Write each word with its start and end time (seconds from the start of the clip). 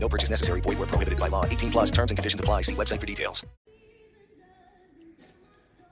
No 0.00 0.08
purchase 0.08 0.30
necessary. 0.30 0.60
Void 0.60 0.78
where 0.78 0.86
prohibited 0.86 1.18
by 1.18 1.28
law. 1.28 1.44
18 1.44 1.70
plus 1.70 1.90
terms 1.90 2.10
and 2.10 2.16
conditions 2.16 2.40
apply. 2.40 2.62
See 2.62 2.74
website 2.74 3.00
for 3.00 3.06
details. 3.06 3.44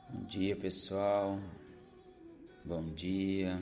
Bom 0.08 0.24
dia, 0.30 0.56
pessoal. 0.56 1.38
Bom 2.64 2.94
dia. 2.94 3.58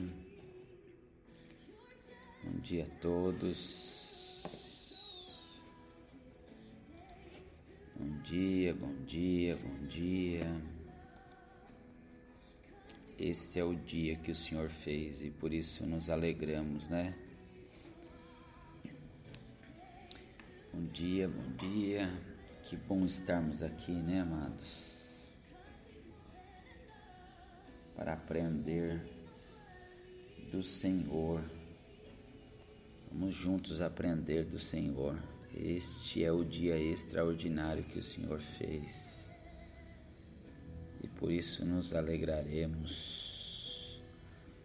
Bom 2.43 2.59
dia 2.61 2.83
a 2.83 3.01
todos. 3.01 3.95
Bom 7.97 8.21
dia, 8.23 8.73
bom 8.73 8.93
dia, 9.05 9.57
bom 9.57 9.87
dia. 9.87 10.45
Este 13.17 13.59
é 13.59 13.63
o 13.63 13.73
dia 13.73 14.15
que 14.17 14.31
o 14.31 14.35
Senhor 14.35 14.69
fez 14.69 15.23
e 15.23 15.31
por 15.31 15.53
isso 15.53 15.85
nos 15.85 16.09
alegramos, 16.09 16.87
né? 16.87 17.15
Bom 20.75 20.87
dia, 20.87 21.29
bom 21.29 21.55
dia. 21.55 22.11
Que 22.63 22.75
bom 22.75 23.05
estarmos 23.05 23.63
aqui, 23.63 23.93
né, 23.93 24.19
amados? 24.19 25.31
Para 27.95 28.11
aprender 28.11 29.01
do 30.51 30.61
Senhor. 30.61 31.41
Vamos 33.09 33.33
juntos 33.33 33.79
aprender 33.79 34.43
do 34.43 34.59
Senhor. 34.59 35.17
Este 35.55 36.25
é 36.25 36.31
o 36.33 36.43
dia 36.43 36.77
extraordinário 36.77 37.85
que 37.85 37.99
o 37.99 38.03
Senhor 38.03 38.41
fez. 38.41 39.31
E 41.01 41.07
por 41.07 41.31
isso 41.31 41.63
nos 41.63 41.93
alegraremos, 41.93 44.03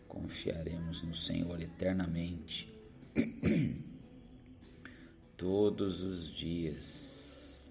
confiaremos 0.08 1.04
no 1.04 1.14
Senhor 1.14 1.62
eternamente, 1.62 2.68
todos 5.41 6.02
os 6.02 6.28
dias. 6.28 7.62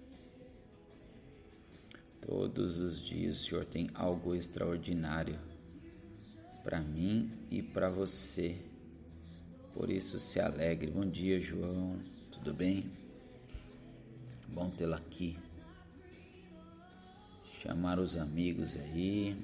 Todos 2.20 2.78
os 2.78 3.00
dias 3.00 3.40
o 3.40 3.44
Senhor 3.44 3.64
tem 3.64 3.88
algo 3.94 4.34
extraordinário 4.34 5.38
para 6.64 6.80
mim 6.80 7.30
e 7.48 7.62
para 7.62 7.88
você. 7.88 8.58
Por 9.72 9.88
isso 9.88 10.18
se 10.18 10.40
alegre. 10.40 10.90
Bom 10.90 11.06
dia, 11.06 11.40
João. 11.40 12.00
Tudo 12.32 12.52
bem? 12.52 12.90
Bom 14.48 14.68
tê-lo 14.70 14.94
aqui. 14.94 15.38
Chamar 17.62 18.00
os 18.00 18.16
amigos 18.16 18.74
aí. 18.74 19.36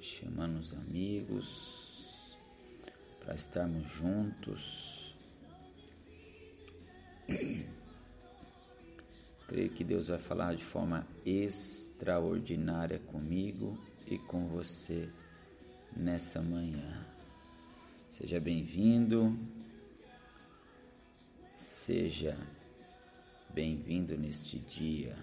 Chamando 0.00 0.60
os 0.60 0.72
amigos 0.72 1.87
para 3.28 3.36
estarmos 3.36 3.86
juntos. 3.90 5.14
Creio 9.46 9.68
que 9.68 9.84
Deus 9.84 10.08
vai 10.08 10.18
falar 10.18 10.54
de 10.54 10.64
forma 10.64 11.06
extraordinária 11.26 12.98
comigo 12.98 13.78
e 14.06 14.16
com 14.16 14.48
você 14.48 15.10
nessa 15.94 16.40
manhã. 16.40 17.06
Seja 18.10 18.40
bem-vindo, 18.40 19.38
seja 21.54 22.34
bem-vindo 23.50 24.16
neste 24.16 24.58
dia. 24.58 25.14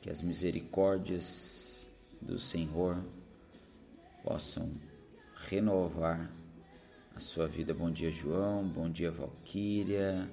Que 0.00 0.10
as 0.10 0.22
misericórdias 0.22 1.88
do 2.20 2.36
Senhor 2.36 3.00
possam 4.24 4.68
renovar 5.52 6.30
a 7.14 7.20
sua 7.20 7.46
vida. 7.46 7.74
Bom 7.74 7.90
dia, 7.90 8.10
João. 8.10 8.66
Bom 8.66 8.88
dia, 8.88 9.10
Valquíria. 9.10 10.26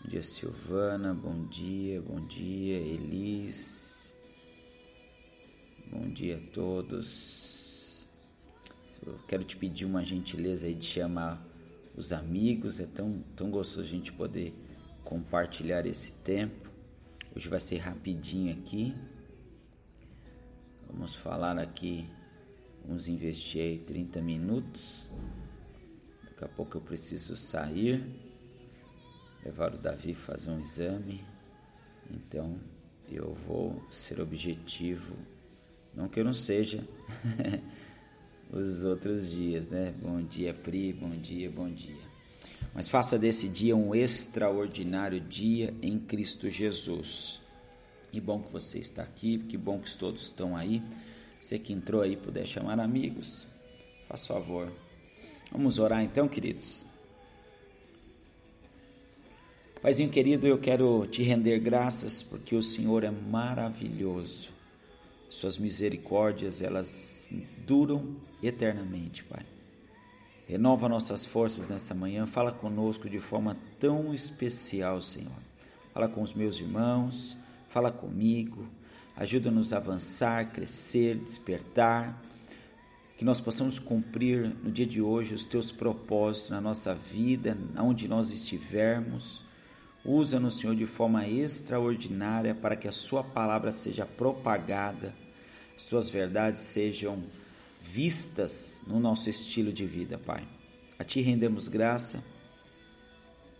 Bom 0.00 0.08
dia, 0.08 0.22
Silvana. 0.22 1.12
Bom 1.12 1.46
dia, 1.46 2.00
bom 2.00 2.24
dia, 2.26 2.76
Elis. 2.76 4.16
Bom 5.90 6.08
dia 6.08 6.36
a 6.36 6.52
todos. 6.52 8.08
Eu 9.04 9.18
quero 9.26 9.42
te 9.42 9.56
pedir 9.56 9.84
uma 9.84 10.04
gentileza 10.04 10.66
aí 10.66 10.74
de 10.76 10.86
chamar 10.86 11.44
os 11.96 12.12
amigos. 12.12 12.78
É 12.78 12.86
tão, 12.86 13.20
tão 13.34 13.50
gostoso 13.50 13.80
a 13.80 13.90
gente 13.90 14.12
poder 14.12 14.54
compartilhar 15.02 15.86
esse 15.86 16.12
tempo. 16.22 16.70
Hoje 17.34 17.48
vai 17.48 17.58
ser 17.58 17.78
rapidinho 17.78 18.52
aqui. 18.52 18.94
Vamos 20.86 21.16
falar 21.16 21.58
aqui. 21.58 22.08
Vamos 22.86 23.08
investir 23.08 23.62
aí 23.62 23.78
30 23.78 24.20
minutos. 24.20 25.10
Daqui 26.24 26.44
a 26.44 26.48
pouco 26.48 26.76
eu 26.76 26.80
preciso 26.80 27.36
sair. 27.36 28.04
Levar 29.44 29.74
o 29.74 29.78
Davi 29.78 30.14
fazer 30.14 30.50
um 30.50 30.60
exame. 30.60 31.24
Então 32.10 32.58
eu 33.10 33.34
vou 33.34 33.82
ser 33.90 34.20
objetivo. 34.20 35.16
Não 35.94 36.08
que 36.08 36.20
eu 36.20 36.24
não 36.24 36.34
seja. 36.34 36.86
os 38.52 38.84
outros 38.84 39.30
dias, 39.30 39.68
né? 39.68 39.94
Bom 40.02 40.20
dia, 40.22 40.52
Pri, 40.52 40.92
bom 40.92 41.10
dia, 41.10 41.50
bom 41.50 41.70
dia. 41.70 42.12
Mas 42.74 42.88
faça 42.88 43.18
desse 43.18 43.48
dia 43.48 43.74
um 43.74 43.94
extraordinário 43.94 45.20
dia 45.20 45.74
em 45.80 45.98
Cristo 45.98 46.50
Jesus. 46.50 47.40
Que 48.10 48.20
bom 48.20 48.42
que 48.42 48.52
você 48.52 48.78
está 48.78 49.02
aqui, 49.02 49.38
que 49.38 49.56
bom 49.56 49.78
que 49.78 49.96
todos 49.96 50.22
estão 50.24 50.54
aí. 50.54 50.82
Você 51.42 51.58
que 51.58 51.72
entrou 51.72 52.02
aí, 52.02 52.16
puder 52.16 52.46
chamar 52.46 52.78
amigos, 52.78 53.48
faz 54.06 54.24
favor. 54.28 54.72
Vamos 55.50 55.76
orar 55.76 56.00
então, 56.00 56.28
queridos. 56.28 56.86
Paizinho 59.82 60.08
querido, 60.08 60.46
eu 60.46 60.56
quero 60.56 61.04
te 61.08 61.20
render 61.24 61.58
graças 61.58 62.22
porque 62.22 62.54
o 62.54 62.62
Senhor 62.62 63.02
é 63.02 63.10
maravilhoso. 63.10 64.50
Suas 65.28 65.58
misericórdias, 65.58 66.62
elas 66.62 67.28
duram 67.66 68.14
eternamente, 68.40 69.24
Pai. 69.24 69.44
Renova 70.46 70.88
nossas 70.88 71.26
forças 71.26 71.66
nessa 71.66 71.92
manhã, 71.92 72.24
fala 72.24 72.52
conosco 72.52 73.10
de 73.10 73.18
forma 73.18 73.56
tão 73.80 74.14
especial, 74.14 75.00
Senhor. 75.00 75.42
Fala 75.92 76.06
com 76.06 76.22
os 76.22 76.32
meus 76.32 76.60
irmãos, 76.60 77.36
fala 77.68 77.90
comigo, 77.90 78.64
ajuda-nos 79.16 79.72
a 79.72 79.76
avançar, 79.76 80.52
crescer, 80.52 81.16
despertar, 81.16 82.20
que 83.16 83.24
nós 83.24 83.40
possamos 83.40 83.78
cumprir 83.78 84.52
no 84.64 84.70
dia 84.70 84.86
de 84.86 85.00
hoje 85.00 85.34
os 85.34 85.44
teus 85.44 85.70
propósitos 85.70 86.50
na 86.50 86.60
nossa 86.60 86.94
vida, 86.94 87.56
onde 87.78 88.08
nós 88.08 88.30
estivermos. 88.32 89.44
Usa-nos, 90.04 90.56
Senhor, 90.56 90.74
de 90.74 90.86
forma 90.86 91.28
extraordinária 91.28 92.54
para 92.54 92.74
que 92.74 92.88
a 92.88 92.92
Sua 92.92 93.22
palavra 93.22 93.70
seja 93.70 94.04
propagada, 94.04 95.14
as 95.76 95.84
Tuas 95.84 96.08
verdades 96.08 96.60
sejam 96.60 97.22
vistas 97.80 98.82
no 98.86 98.98
nosso 98.98 99.30
estilo 99.30 99.72
de 99.72 99.86
vida, 99.86 100.18
Pai. 100.18 100.42
A 100.98 101.04
Ti 101.04 101.20
rendemos 101.20 101.68
graça 101.68 102.24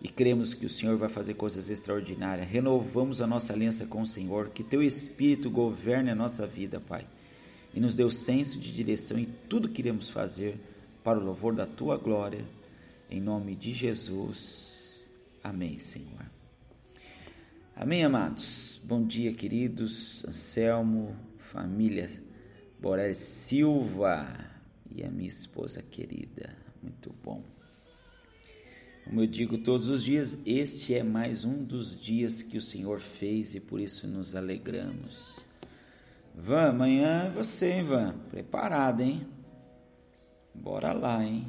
e 0.02 0.08
cremos 0.08 0.52
que 0.52 0.66
o 0.66 0.70
Senhor 0.70 0.96
vai 0.96 1.08
fazer 1.08 1.34
coisas 1.34 1.70
extraordinárias. 1.70 2.48
Renovamos 2.48 3.20
a 3.20 3.26
nossa 3.26 3.52
aliança 3.52 3.86
com 3.86 4.02
o 4.02 4.06
Senhor, 4.06 4.48
que 4.48 4.64
Teu 4.64 4.82
Espírito 4.82 5.48
governe 5.48 6.10
a 6.10 6.14
nossa 6.14 6.44
vida, 6.44 6.80
Pai, 6.80 7.06
e 7.72 7.78
nos 7.78 7.94
dê 7.94 8.02
o 8.02 8.10
senso 8.10 8.58
de 8.58 8.72
direção 8.72 9.16
em 9.16 9.28
tudo 9.48 9.68
que 9.68 9.80
iremos 9.80 10.10
fazer 10.10 10.58
para 11.04 11.20
o 11.20 11.22
louvor 11.22 11.54
da 11.54 11.66
Tua 11.66 11.96
glória. 11.96 12.44
Em 13.08 13.20
nome 13.20 13.54
de 13.54 13.72
Jesus. 13.72 15.04
Amém, 15.42 15.78
Senhor. 15.78 16.26
Amém, 17.76 18.04
amados. 18.04 18.80
Bom 18.82 19.06
dia, 19.06 19.32
queridos. 19.32 20.24
Anselmo, 20.26 21.16
família 21.38 22.10
Borel 22.80 23.14
Silva 23.14 24.26
e 24.90 25.04
a 25.04 25.10
minha 25.10 25.28
esposa 25.28 25.80
querida. 25.80 26.56
Muito 26.82 27.14
bom. 27.22 27.40
Como 29.04 29.20
eu 29.20 29.26
digo 29.26 29.58
todos 29.58 29.88
os 29.88 30.02
dias, 30.02 30.38
este 30.46 30.94
é 30.94 31.02
mais 31.02 31.44
um 31.44 31.64
dos 31.64 31.98
dias 31.98 32.40
que 32.40 32.56
o 32.56 32.62
Senhor 32.62 33.00
fez 33.00 33.54
e 33.54 33.60
por 33.60 33.80
isso 33.80 34.06
nos 34.06 34.34
alegramos. 34.36 35.44
Van, 36.34 36.70
amanhã 36.70 37.26
é 37.26 37.30
você, 37.30 37.82
Van? 37.82 38.16
Preparado, 38.30 39.02
hein? 39.02 39.26
Bora 40.54 40.92
lá, 40.92 41.22
hein? 41.24 41.46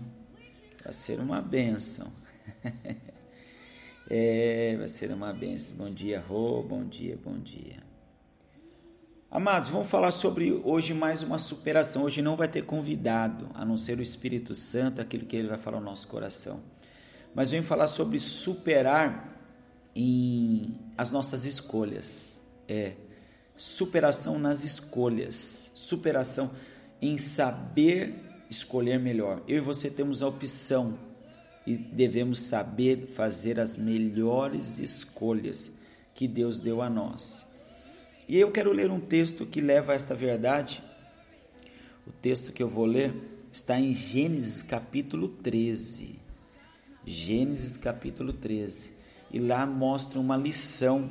Vai 0.83 0.93
ser 0.93 1.19
uma 1.19 1.41
bênção. 1.41 2.11
é, 4.09 4.75
vai 4.75 4.87
ser 4.87 5.11
uma 5.11 5.31
benção. 5.31 5.77
Bom 5.77 5.93
dia, 5.93 6.19
Rô. 6.19 6.63
Bom 6.63 6.83
dia, 6.83 7.17
bom 7.23 7.37
dia. 7.37 7.83
Amados, 9.29 9.69
vamos 9.69 9.87
falar 9.87 10.11
sobre 10.11 10.51
hoje 10.51 10.93
mais 10.93 11.23
uma 11.23 11.39
superação. 11.39 12.03
Hoje 12.03 12.21
não 12.21 12.35
vai 12.35 12.47
ter 12.47 12.63
convidado, 12.63 13.49
a 13.53 13.63
não 13.63 13.77
ser 13.77 13.97
o 13.99 14.01
Espírito 14.01 14.53
Santo, 14.53 15.01
aquilo 15.01 15.25
que 15.25 15.35
ele 15.35 15.47
vai 15.47 15.57
falar 15.57 15.79
no 15.79 15.85
nosso 15.85 16.07
coração. 16.07 16.72
Mas 17.33 17.51
vem 17.51 17.61
falar 17.61 17.87
sobre 17.87 18.19
superar 18.19 19.33
em 19.95 20.79
as 20.97 21.11
nossas 21.11 21.45
escolhas. 21.45 22.39
É 22.67 22.93
superação 23.57 24.39
nas 24.39 24.63
escolhas, 24.63 25.71
superação 25.73 26.51
em 27.01 27.17
saber 27.17 28.13
escolher 28.49 28.99
melhor. 28.99 29.41
Eu 29.47 29.57
e 29.57 29.61
você 29.61 29.89
temos 29.89 30.21
a 30.21 30.27
opção 30.27 30.97
e 31.65 31.75
devemos 31.75 32.39
saber 32.39 33.07
fazer 33.07 33.59
as 33.59 33.77
melhores 33.77 34.79
escolhas 34.79 35.71
que 36.13 36.27
Deus 36.27 36.59
deu 36.59 36.81
a 36.81 36.89
nós. 36.89 37.45
E 38.27 38.37
eu 38.37 38.51
quero 38.51 38.71
ler 38.71 38.91
um 38.91 38.99
texto 38.99 39.45
que 39.45 39.59
leva 39.59 39.91
a 39.91 39.95
esta 39.95 40.15
verdade. 40.15 40.83
O 42.05 42.11
texto 42.11 42.51
que 42.51 42.61
eu 42.61 42.67
vou 42.67 42.85
ler 42.85 43.13
está 43.51 43.79
em 43.79 43.93
Gênesis 43.93 44.61
capítulo 44.61 45.27
13. 45.27 46.22
Gênesis 47.05 47.77
capítulo 47.77 48.33
13. 48.33 48.91
E 49.31 49.39
lá 49.39 49.65
mostra 49.65 50.19
uma 50.19 50.37
lição 50.37 51.09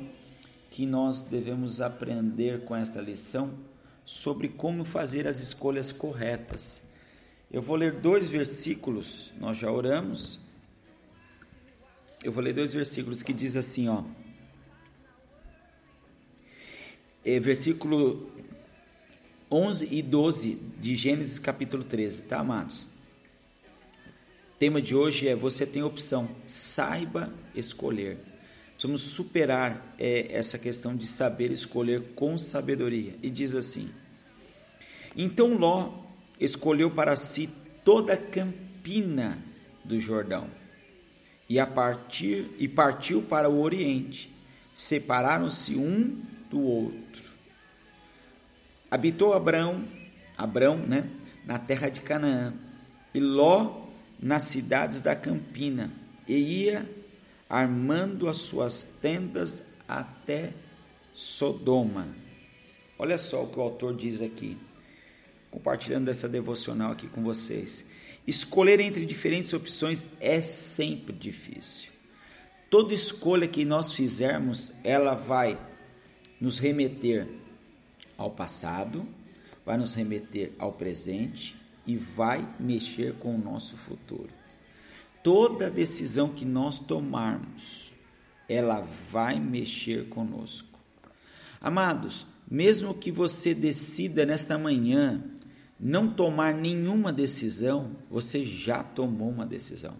que 0.71 0.85
nós 0.85 1.21
devemos 1.21 1.81
aprender 1.81 2.65
com 2.65 2.75
esta 2.75 2.99
lição 2.99 3.53
sobre 4.05 4.49
como 4.49 4.83
fazer 4.83 5.27
as 5.27 5.39
escolhas 5.39 5.91
corretas. 5.91 6.81
Eu 7.51 7.61
vou 7.61 7.75
ler 7.75 7.99
dois 7.99 8.29
versículos, 8.29 9.31
nós 9.39 9.57
já 9.57 9.71
oramos. 9.71 10.39
Eu 12.23 12.31
vou 12.31 12.43
ler 12.43 12.53
dois 12.53 12.73
versículos 12.73 13.21
que 13.21 13.33
diz 13.33 13.55
assim, 13.55 13.87
ó. 13.87 14.03
É, 17.23 17.39
versículo 17.39 18.31
11 19.51 19.87
e 19.91 20.01
12 20.01 20.55
de 20.79 20.95
Gênesis 20.95 21.37
capítulo 21.37 21.83
13, 21.83 22.23
tá, 22.23 22.39
amados? 22.39 22.89
Tema 24.63 24.81
de 24.81 24.95
hoje 24.95 25.27
é 25.27 25.35
você 25.35 25.65
tem 25.65 25.83
opção, 25.83 26.29
saiba 26.45 27.29
escolher. 27.53 28.17
Precisamos 28.71 29.01
superar 29.01 29.93
é, 29.99 30.33
essa 30.33 30.57
questão 30.57 30.95
de 30.95 31.05
saber 31.05 31.51
escolher 31.51 32.13
com 32.15 32.37
sabedoria. 32.37 33.13
E 33.21 33.29
diz 33.29 33.55
assim: 33.55 33.91
Então 35.17 35.57
Ló 35.57 35.91
escolheu 36.39 36.89
para 36.89 37.17
si 37.17 37.49
toda 37.83 38.13
a 38.13 38.17
campina 38.17 39.37
do 39.83 39.99
Jordão 39.99 40.47
e 41.49 41.59
a 41.59 41.67
partir 41.67 42.49
e 42.57 42.65
partiu 42.65 43.21
para 43.21 43.49
o 43.49 43.59
oriente. 43.59 44.33
Separaram-se 44.73 45.75
um 45.75 46.21
do 46.49 46.61
outro. 46.61 47.23
Habitou 48.89 49.33
Abrão, 49.33 49.83
Abrão, 50.37 50.77
né, 50.77 51.09
na 51.45 51.59
terra 51.59 51.89
de 51.89 51.99
Canaã, 51.99 52.53
e 53.13 53.19
Ló 53.19 53.82
nas 54.23 54.43
cidades 54.43 55.01
da 55.01 55.15
campina, 55.15 55.91
e 56.25 56.33
ia 56.33 56.89
armando 57.49 58.29
as 58.29 58.37
suas 58.37 58.85
tendas 58.85 59.63
até 59.87 60.53
Sodoma. 61.13 62.07
Olha 62.97 63.17
só 63.17 63.43
o 63.43 63.49
que 63.49 63.59
o 63.59 63.61
autor 63.61 63.95
diz 63.95 64.21
aqui 64.21 64.57
compartilhando 65.51 66.09
essa 66.09 66.27
devocional 66.27 66.93
aqui 66.93 67.07
com 67.07 67.21
vocês. 67.21 67.85
Escolher 68.25 68.79
entre 68.79 69.05
diferentes 69.05 69.53
opções 69.53 70.05
é 70.19 70.41
sempre 70.41 71.13
difícil. 71.13 71.91
Toda 72.69 72.93
escolha 72.93 73.47
que 73.47 73.63
nós 73.65 73.91
fizermos, 73.91 74.71
ela 74.83 75.13
vai 75.13 75.59
nos 76.41 76.57
remeter 76.57 77.27
ao 78.17 78.31
passado, 78.31 79.03
vai 79.63 79.77
nos 79.77 79.93
remeter 79.93 80.53
ao 80.57 80.71
presente 80.71 81.61
e 81.85 81.95
vai 81.97 82.47
mexer 82.59 83.13
com 83.15 83.35
o 83.35 83.37
nosso 83.37 83.75
futuro. 83.75 84.29
Toda 85.23 85.69
decisão 85.69 86.29
que 86.29 86.45
nós 86.45 86.79
tomarmos, 86.79 87.93
ela 88.47 88.81
vai 89.09 89.39
mexer 89.39 90.09
conosco. 90.09 90.79
Amados, 91.61 92.25
mesmo 92.49 92.93
que 92.93 93.11
você 93.11 93.55
decida 93.55 94.25
nesta 94.25 94.57
manhã 94.57 95.23
não 95.79 96.07
tomar 96.07 96.53
nenhuma 96.53 97.11
decisão, 97.11 97.95
você 98.09 98.43
já 98.43 98.83
tomou 98.83 99.29
uma 99.29 99.45
decisão. 99.45 99.95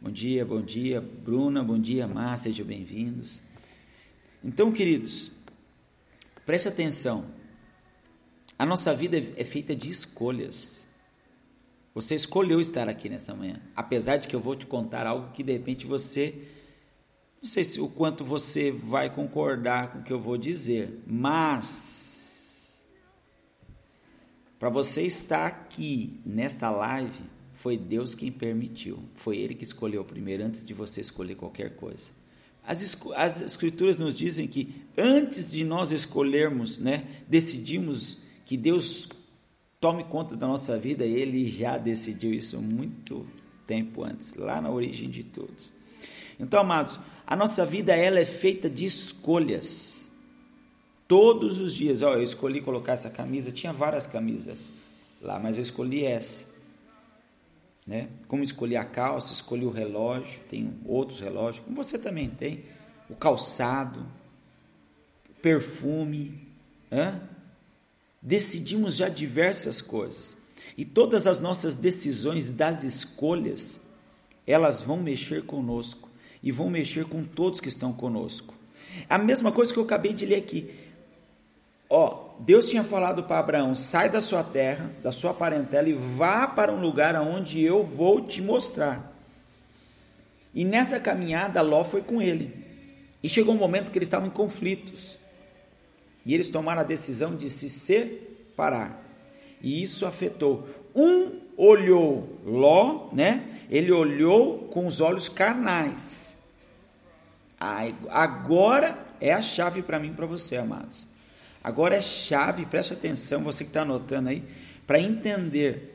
Bom 0.00 0.10
dia, 0.10 0.44
bom 0.44 0.60
dia, 0.60 1.00
Bruna, 1.00 1.62
bom 1.62 1.78
dia, 1.78 2.06
Márcia, 2.06 2.50
sejam 2.50 2.66
bem-vindos. 2.66 3.40
Então, 4.42 4.72
queridos, 4.72 5.30
preste 6.44 6.66
atenção. 6.66 7.26
A 8.58 8.66
nossa 8.66 8.92
vida 8.94 9.16
é 9.36 9.44
feita 9.44 9.74
de 9.74 9.88
escolhas. 9.88 10.81
Você 11.94 12.14
escolheu 12.14 12.60
estar 12.60 12.88
aqui 12.88 13.08
nessa 13.08 13.34
manhã, 13.34 13.60
apesar 13.76 14.16
de 14.16 14.28
que 14.28 14.34
eu 14.34 14.40
vou 14.40 14.56
te 14.56 14.66
contar 14.66 15.06
algo 15.06 15.32
que 15.32 15.42
de 15.42 15.52
repente 15.52 15.86
você 15.86 16.48
não 17.42 17.48
sei 17.48 17.64
se 17.64 17.80
o 17.80 17.88
quanto 17.88 18.24
você 18.24 18.70
vai 18.70 19.10
concordar 19.10 19.90
com 19.90 19.98
o 19.98 20.02
que 20.04 20.12
eu 20.12 20.20
vou 20.20 20.38
dizer, 20.38 21.02
mas 21.04 22.86
para 24.60 24.68
você 24.68 25.02
estar 25.02 25.48
aqui 25.48 26.20
nesta 26.24 26.70
live, 26.70 27.24
foi 27.52 27.76
Deus 27.76 28.14
quem 28.14 28.30
permitiu. 28.30 29.00
Foi 29.16 29.38
Ele 29.38 29.56
que 29.56 29.64
escolheu 29.64 30.04
primeiro, 30.04 30.44
antes 30.44 30.64
de 30.64 30.72
você 30.72 31.00
escolher 31.00 31.34
qualquer 31.34 31.74
coisa. 31.74 32.12
As, 32.64 32.96
as 33.16 33.42
escrituras 33.42 33.98
nos 33.98 34.14
dizem 34.14 34.46
que 34.46 34.72
antes 34.96 35.50
de 35.50 35.64
nós 35.64 35.90
escolhermos, 35.90 36.78
né, 36.78 37.08
decidimos 37.26 38.18
que 38.44 38.56
Deus 38.56 39.08
tome 39.82 40.04
conta 40.04 40.36
da 40.36 40.46
nossa 40.46 40.78
vida, 40.78 41.04
Ele 41.04 41.44
já 41.44 41.76
decidiu 41.76 42.32
isso 42.32 42.62
muito 42.62 43.26
tempo 43.66 44.04
antes, 44.04 44.32
lá 44.34 44.60
na 44.60 44.70
origem 44.70 45.10
de 45.10 45.24
todos. 45.24 45.72
Então, 46.38 46.60
amados, 46.60 47.00
a 47.26 47.34
nossa 47.34 47.66
vida 47.66 47.92
ela 47.92 48.20
é 48.20 48.24
feita 48.24 48.70
de 48.70 48.86
escolhas. 48.86 50.08
Todos 51.08 51.60
os 51.60 51.74
dias, 51.74 52.00
ó, 52.00 52.14
eu 52.14 52.22
escolhi 52.22 52.60
colocar 52.60 52.92
essa 52.92 53.10
camisa, 53.10 53.50
tinha 53.50 53.72
várias 53.72 54.06
camisas 54.06 54.70
lá, 55.20 55.40
mas 55.40 55.56
eu 55.56 55.62
escolhi 55.64 56.04
essa. 56.04 56.46
Né? 57.84 58.08
Como 58.28 58.44
escolhi 58.44 58.76
a 58.76 58.84
calça, 58.84 59.32
escolhi 59.32 59.66
o 59.66 59.70
relógio, 59.70 60.40
tem 60.48 60.74
outros 60.86 61.18
relógios, 61.18 61.64
como 61.64 61.76
você 61.76 61.98
também 61.98 62.30
tem, 62.30 62.66
o 63.10 63.16
calçado, 63.16 64.06
perfume, 65.42 66.46
hein? 66.88 67.31
Decidimos 68.22 68.94
já 68.96 69.08
diversas 69.08 69.80
coisas. 69.80 70.36
E 70.76 70.84
todas 70.84 71.26
as 71.26 71.40
nossas 71.40 71.76
decisões 71.76 72.52
das 72.52 72.84
escolhas, 72.84 73.80
elas 74.46 74.80
vão 74.80 74.96
mexer 74.98 75.44
conosco 75.44 76.08
e 76.42 76.50
vão 76.50 76.70
mexer 76.70 77.04
com 77.04 77.24
todos 77.24 77.60
que 77.60 77.68
estão 77.68 77.92
conosco. 77.92 78.54
A 79.08 79.18
mesma 79.18 79.50
coisa 79.50 79.72
que 79.72 79.78
eu 79.78 79.84
acabei 79.84 80.12
de 80.12 80.24
ler 80.24 80.36
aqui. 80.36 80.70
Ó, 81.90 82.30
Deus 82.40 82.68
tinha 82.68 82.82
falado 82.82 83.24
para 83.24 83.38
Abraão: 83.38 83.74
sai 83.74 84.08
da 84.08 84.20
sua 84.20 84.42
terra, 84.42 84.90
da 85.02 85.12
sua 85.12 85.34
parentela 85.34 85.88
e 85.88 85.94
vá 85.94 86.46
para 86.46 86.72
um 86.72 86.80
lugar 86.80 87.14
aonde 87.14 87.62
eu 87.62 87.84
vou 87.84 88.22
te 88.22 88.40
mostrar. 88.40 89.12
E 90.54 90.64
nessa 90.64 91.00
caminhada, 91.00 91.60
Ló 91.62 91.84
foi 91.84 92.02
com 92.02 92.20
ele. 92.20 92.62
E 93.22 93.28
chegou 93.28 93.54
um 93.54 93.58
momento 93.58 93.90
que 93.90 93.98
eles 93.98 94.08
estavam 94.08 94.28
em 94.28 94.32
conflitos. 94.32 95.16
E 96.24 96.34
eles 96.34 96.48
tomaram 96.48 96.80
a 96.80 96.84
decisão 96.84 97.36
de 97.36 97.48
se 97.48 97.68
separar. 97.68 99.02
E 99.60 99.82
isso 99.82 100.06
afetou. 100.06 100.68
Um 100.94 101.40
olhou 101.56 102.40
Ló, 102.44 103.08
né? 103.12 103.64
Ele 103.70 103.90
olhou 103.90 104.68
com 104.68 104.86
os 104.86 105.00
olhos 105.00 105.28
carnais. 105.28 106.36
Agora 108.08 108.98
é 109.20 109.32
a 109.32 109.40
chave 109.40 109.82
para 109.82 109.98
mim 109.98 110.12
para 110.12 110.26
você, 110.26 110.56
amados. 110.56 111.06
Agora 111.62 111.94
é 111.94 112.02
chave, 112.02 112.66
preste 112.66 112.92
atenção, 112.92 113.44
você 113.44 113.62
que 113.62 113.70
está 113.70 113.82
anotando 113.82 114.28
aí, 114.28 114.42
para 114.84 114.98
entender 115.00 115.92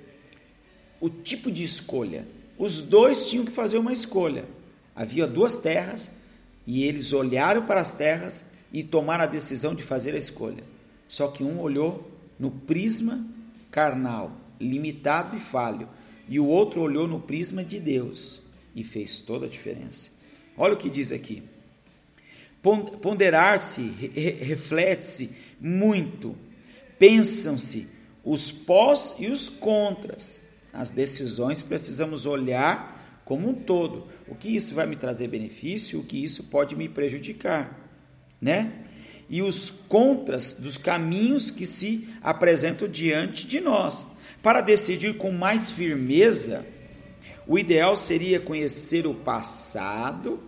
o 1.02 1.10
tipo 1.10 1.52
de 1.52 1.64
escolha. 1.64 2.26
Os 2.58 2.82
dois 2.82 3.28
tinham 3.28 3.46
que 3.46 3.52
fazer 3.52 3.78
uma 3.78 3.92
escolha. 3.92 4.46
Havia 4.96 5.28
duas 5.28 5.58
terras 5.58 6.10
e 6.66 6.84
eles 6.84 7.14
olharam 7.14 7.66
para 7.66 7.82
as 7.82 7.94
terras 7.94 8.46
e 8.72 8.84
tomaram 8.84 9.24
a 9.24 9.28
decisão 9.28 9.74
de 9.74 9.84
fazer 9.84 10.14
a 10.14 10.18
escolha. 10.18 10.64
Só 11.08 11.28
que 11.28 11.44
um 11.44 11.60
olhou 11.60 12.12
no 12.40 12.52
prisma 12.52 13.26
carnal, 13.72 14.32
limitado 14.60 15.36
e 15.36 15.40
falho, 15.40 15.88
e 16.28 16.40
o 16.40 16.46
outro 16.46 16.82
olhou 16.82 17.08
no 17.08 17.20
prisma 17.20 17.64
de 17.64 17.80
Deus 17.80 18.42
e 18.76 18.84
fez 18.84 19.20
toda 19.20 19.46
a 19.46 19.50
diferença. 19.50 20.12
Olha 20.58 20.74
o 20.74 20.78
que 20.78 20.90
diz 20.90 21.12
aqui. 21.12 21.44
Ponderar-se, 23.02 23.82
reflete-se 23.82 25.36
muito. 25.60 26.36
Pensam-se 27.00 27.88
os 28.24 28.52
pós 28.52 29.16
e 29.20 29.28
os 29.28 29.48
contras. 29.48 30.42
As 30.74 30.92
decisões 30.92 31.62
precisamos 31.62 32.26
olhar 32.26 33.22
como 33.24 33.50
um 33.50 33.54
todo. 33.54 34.06
O 34.28 34.36
que 34.36 34.56
isso 34.56 34.76
vai 34.76 34.86
me 34.86 34.96
trazer 34.96 35.28
benefício, 35.28 36.00
o 36.00 36.04
que 36.04 36.22
isso 36.22 36.46
pode 36.46 36.76
me 36.76 36.90
prejudicar, 36.90 37.87
né? 38.42 38.72
E 39.30 39.42
os 39.42 39.70
contras 39.70 40.54
dos 40.54 40.78
caminhos 40.78 41.52
que 41.52 41.66
se 41.66 42.08
apresentam 42.22 42.88
diante 42.88 43.46
de 43.46 43.60
nós. 43.60 44.08
Para 44.42 44.62
decidir 44.62 45.18
com 45.18 45.32
mais 45.32 45.70
firmeza, 45.70 46.66
o 47.46 47.58
ideal 47.58 47.96
seria 47.96 48.40
conhecer 48.40 49.06
o 49.06 49.14
passado, 49.14 50.40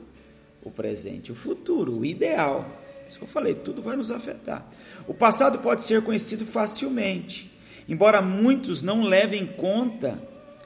o 0.61 0.71
presente 0.71 1.27
e 1.27 1.31
o 1.31 1.35
futuro, 1.35 1.99
o 1.99 2.05
ideal. 2.05 2.79
Isso 3.09 3.17
que 3.17 3.23
eu 3.23 3.29
falei, 3.29 3.55
tudo 3.55 3.81
vai 3.81 3.95
nos 3.95 4.11
afetar. 4.11 4.65
O 5.07 5.13
passado 5.13 5.59
pode 5.59 5.83
ser 5.83 6.01
conhecido 6.03 6.45
facilmente, 6.45 7.51
embora 7.87 8.21
muitos 8.21 8.81
não 8.81 9.01
levem 9.01 9.43
em 9.43 9.47
conta 9.47 10.21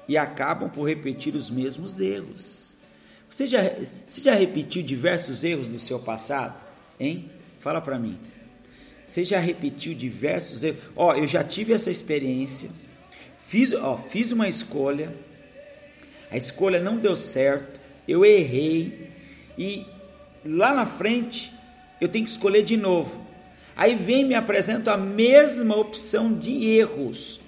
e 0.08 0.18
acabam 0.18 0.70
por 0.70 0.88
repetir 0.88 1.36
os 1.36 1.50
mesmos 1.50 2.00
erros. 2.00 2.76
Você 3.30 3.48
já, 3.48 3.62
você 4.06 4.22
já 4.22 4.36
repetiu 4.36 4.84
diversos 4.84 5.44
erros 5.44 5.70
do 5.70 5.80
seu 5.80 6.00
passado? 6.00 6.62
Hein? 7.00 7.30
Fala 7.60 7.82
para 7.82 7.98
mim. 7.98 8.18
Você 9.06 9.24
já 9.26 9.40
repetiu 9.40 9.94
diversos 9.94 10.64
erros? 10.64 10.80
Ó, 10.96 11.14
eu 11.14 11.28
já 11.28 11.44
tive 11.44 11.74
essa 11.74 11.92
experiência. 11.92 12.70
Fiz, 13.48 13.74
ó, 13.74 13.98
fiz 13.98 14.32
uma 14.32 14.48
escolha. 14.48 15.14
A 16.32 16.38
escolha 16.38 16.80
não 16.80 16.98
deu 16.98 17.16
certo. 17.16 17.80
Eu 18.08 18.26
errei. 18.26 19.12
E 19.58 19.86
lá 20.44 20.74
na 20.74 20.86
frente 20.86 21.54
eu 22.02 22.08
tenho 22.08 22.26
que 22.26 22.32
escolher 22.32 22.64
de 22.64 22.76
novo. 22.76 23.24
Aí 23.76 23.96
vem 23.96 24.22
e 24.22 24.26
me 24.26 24.36
apresenta 24.36 24.94
a 24.94 24.98
mesma 24.98 25.76
opção 25.76 26.34
de 26.34 26.66
erros. 26.68 27.40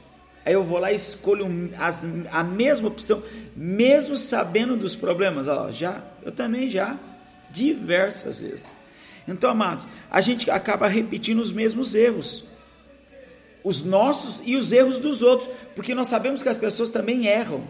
Aí 0.45 0.53
eu 0.53 0.63
vou 0.63 0.79
lá 0.79 0.91
e 0.91 0.95
escolho 0.95 1.71
as, 1.77 2.05
a 2.31 2.43
mesma 2.43 2.87
opção, 2.87 3.23
mesmo 3.55 4.15
sabendo 4.15 4.77
dos 4.77 4.95
problemas. 4.95 5.47
Lá, 5.47 5.71
já, 5.71 6.03
eu 6.23 6.31
também 6.31 6.69
já, 6.69 6.99
diversas 7.49 8.39
vezes. 8.39 8.71
Então, 9.27 9.50
amados, 9.50 9.88
a 10.10 10.22
gente 10.22 10.50
acaba 10.51 10.88
repetindo 10.88 11.39
os 11.39 11.51
mesmos 11.51 11.96
erros. 11.96 12.46
Os 13.63 13.84
nossos 13.84 14.41
e 14.46 14.55
os 14.55 14.72
erros 14.72 14.98
dos 14.98 15.22
outros. 15.22 15.50
Porque 15.75 15.96
nós 15.96 16.08
sabemos 16.08 16.44
que 16.44 16.50
as 16.50 16.58
pessoas 16.58 16.91
também 16.91 17.27
erram. 17.27 17.63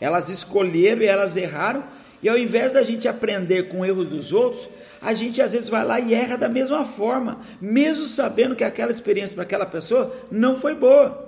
Elas 0.00 0.28
escolheram 0.28 1.02
e 1.02 1.06
elas 1.06 1.36
erraram. 1.36 1.84
E 2.22 2.28
ao 2.28 2.38
invés 2.38 2.72
da 2.72 2.82
gente 2.82 3.08
aprender 3.08 3.68
com 3.68 3.84
erros 3.84 4.08
dos 4.08 4.32
outros, 4.32 4.68
a 5.00 5.12
gente 5.12 5.42
às 5.42 5.52
vezes 5.52 5.68
vai 5.68 5.84
lá 5.84 6.00
e 6.00 6.14
erra 6.14 6.36
da 6.36 6.48
mesma 6.48 6.84
forma, 6.84 7.40
mesmo 7.60 8.06
sabendo 8.06 8.56
que 8.56 8.64
aquela 8.64 8.90
experiência 8.90 9.34
para 9.34 9.44
aquela 9.44 9.66
pessoa 9.66 10.16
não 10.30 10.56
foi 10.56 10.74
boa. 10.74 11.24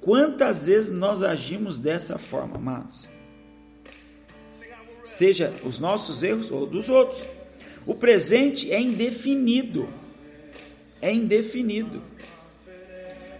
Quantas 0.00 0.66
vezes 0.66 0.90
nós 0.90 1.22
agimos 1.22 1.76
dessa 1.76 2.18
forma, 2.18 2.56
amados? 2.56 3.08
Seja 5.04 5.52
os 5.62 5.78
nossos 5.78 6.22
erros 6.22 6.50
ou 6.50 6.64
dos 6.66 6.88
outros. 6.88 7.26
O 7.86 7.94
presente 7.94 8.70
é 8.72 8.80
indefinido. 8.80 9.88
É 11.00 11.12
indefinido. 11.12 12.02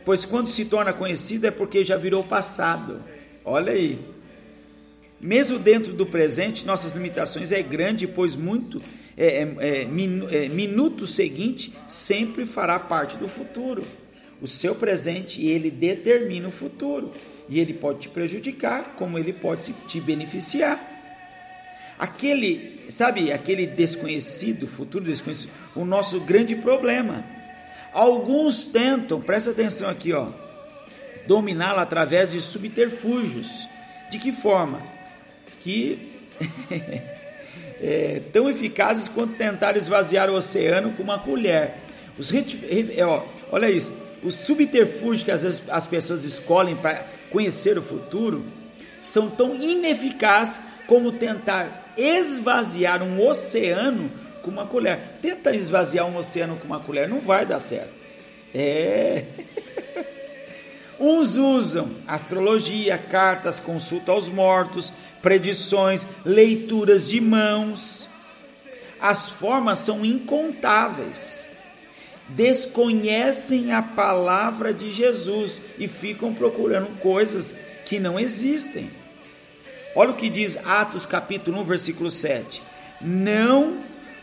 Pois 0.05 0.25
quando 0.25 0.49
se 0.49 0.65
torna 0.65 0.93
conhecido 0.93 1.47
é 1.47 1.51
porque 1.51 1.85
já 1.85 1.97
virou 1.97 2.25
passado. 2.25 3.03
Olha 3.45 3.73
aí. 3.73 3.99
Mesmo 5.21 5.59
dentro 5.59 5.93
do 5.93 6.07
presente, 6.07 6.65
nossas 6.65 6.95
limitações 6.95 7.53
é 7.53 7.63
grande, 7.63 8.07
pois 8.07 8.35
muito 8.35 8.81
é, 9.17 9.43
é, 9.43 9.57
é, 9.59 10.45
é 10.45 10.49
minuto 10.49 11.07
seguinte 11.07 11.75
sempre 11.87 12.47
fará 12.47 12.79
parte 12.79 13.19
do 13.19 13.29
futuro 13.29 13.85
o 14.41 14.47
seu 14.47 14.75
presente 14.75 15.45
ele 15.45 15.71
determina 15.71 16.49
o 16.49 16.53
futuro. 16.53 17.11
E 17.49 17.59
ele 17.59 17.75
pode 17.75 18.01
te 18.01 18.09
prejudicar, 18.09 18.95
como 18.97 19.19
ele 19.19 19.33
pode 19.33 19.73
te 19.87 20.01
beneficiar. 20.01 20.90
Aquele, 22.01 22.87
sabe, 22.89 23.31
aquele 23.31 23.67
desconhecido, 23.67 24.67
futuro 24.67 25.05
desconhecido, 25.05 25.51
o 25.77 25.85
nosso 25.85 26.21
grande 26.21 26.57
problema. 26.57 27.25
Alguns 27.93 28.65
tentam, 28.65 29.21
presta 29.21 29.51
atenção 29.51 29.91
aqui, 29.91 30.13
ó, 30.13 30.29
dominá-lo 31.27 31.81
através 31.81 32.33
de 32.33 32.41
subterfúgios. 32.41 33.69
De 34.11 34.19
que 34.19 34.33
forma? 34.33 34.81
Que 35.61 36.11
é, 37.81 38.23
tão 38.33 38.49
eficazes 38.49 39.07
quanto 39.07 39.35
tentar 39.35 39.77
esvaziar 39.77 40.31
o 40.31 40.35
oceano 40.35 40.93
com 40.93 41.03
uma 41.03 41.19
colher. 41.19 41.75
Os, 42.19 42.33
é, 42.33 43.05
ó, 43.05 43.25
olha 43.53 43.71
isso 43.71 43.93
os 44.23 44.35
subterfúgios 44.35 45.23
que 45.23 45.31
às 45.31 45.43
vezes 45.43 45.63
as 45.69 45.87
pessoas 45.87 46.25
escolhem 46.25 46.77
para 46.77 47.07
conhecer 47.31 47.79
o 47.79 47.83
futuro 47.83 48.45
são 49.01 49.31
tão 49.31 49.55
ineficazes 49.55 50.61
como 50.87 51.13
tentar 51.13 51.80
esvaziar 51.97 53.03
um 53.03 53.25
oceano 53.27 54.11
com 54.43 54.51
uma 54.51 54.67
colher. 54.67 55.19
Tenta 55.21 55.55
esvaziar 55.55 56.07
um 56.07 56.17
oceano 56.17 56.57
com 56.57 56.67
uma 56.67 56.81
colher, 56.81 57.09
não 57.09 57.21
vai 57.21 57.45
dar 57.45 57.61
certo. 57.61 57.93
É. 58.55 59.25
Uns 60.99 61.37
usam 61.37 61.91
astrologia, 62.07 62.99
cartas, 62.99 63.59
consulta 63.59 64.13
aos 64.13 64.29
mortos, 64.29 64.93
predições, 65.23 66.07
leituras 66.25 67.09
de 67.09 67.21
mãos. 67.21 68.09
As 69.01 69.29
formas 69.29 69.79
são 69.79 70.05
incontáveis 70.05 71.51
desconhecem 72.35 73.73
a 73.73 73.83
palavra 73.83 74.73
de 74.73 74.93
Jesus 74.93 75.61
e 75.79 75.89
ficam 75.89 76.33
procurando 76.33 76.99
coisas 76.99 77.55
que 77.85 77.99
não 77.99 78.19
existem. 78.19 78.91
Olha 79.95 80.11
o 80.11 80.17
que 80.17 80.29
diz 80.29 80.57
Atos 80.65 81.05
capítulo 81.05 81.61
1, 81.61 81.65
versículo 81.65 82.11
7. 82.11 82.63
Não 83.01 83.79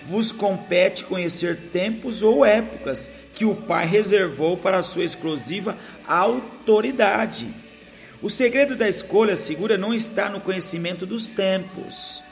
vos 0.07 0.31
compete 0.31 1.03
conhecer 1.03 1.57
tempos 1.73 2.23
ou 2.23 2.45
épocas 2.45 3.11
que 3.33 3.43
o 3.43 3.53
Pai 3.53 3.85
reservou 3.85 4.55
para 4.55 4.77
a 4.77 4.83
sua 4.83 5.03
exclusiva 5.03 5.77
autoridade. 6.07 7.53
O 8.21 8.29
segredo 8.29 8.75
da 8.75 8.87
escolha 8.87 9.35
segura 9.35 9.77
não 9.77 9.93
está 9.93 10.29
no 10.29 10.39
conhecimento 10.39 11.05
dos 11.05 11.27
tempos, 11.27 12.23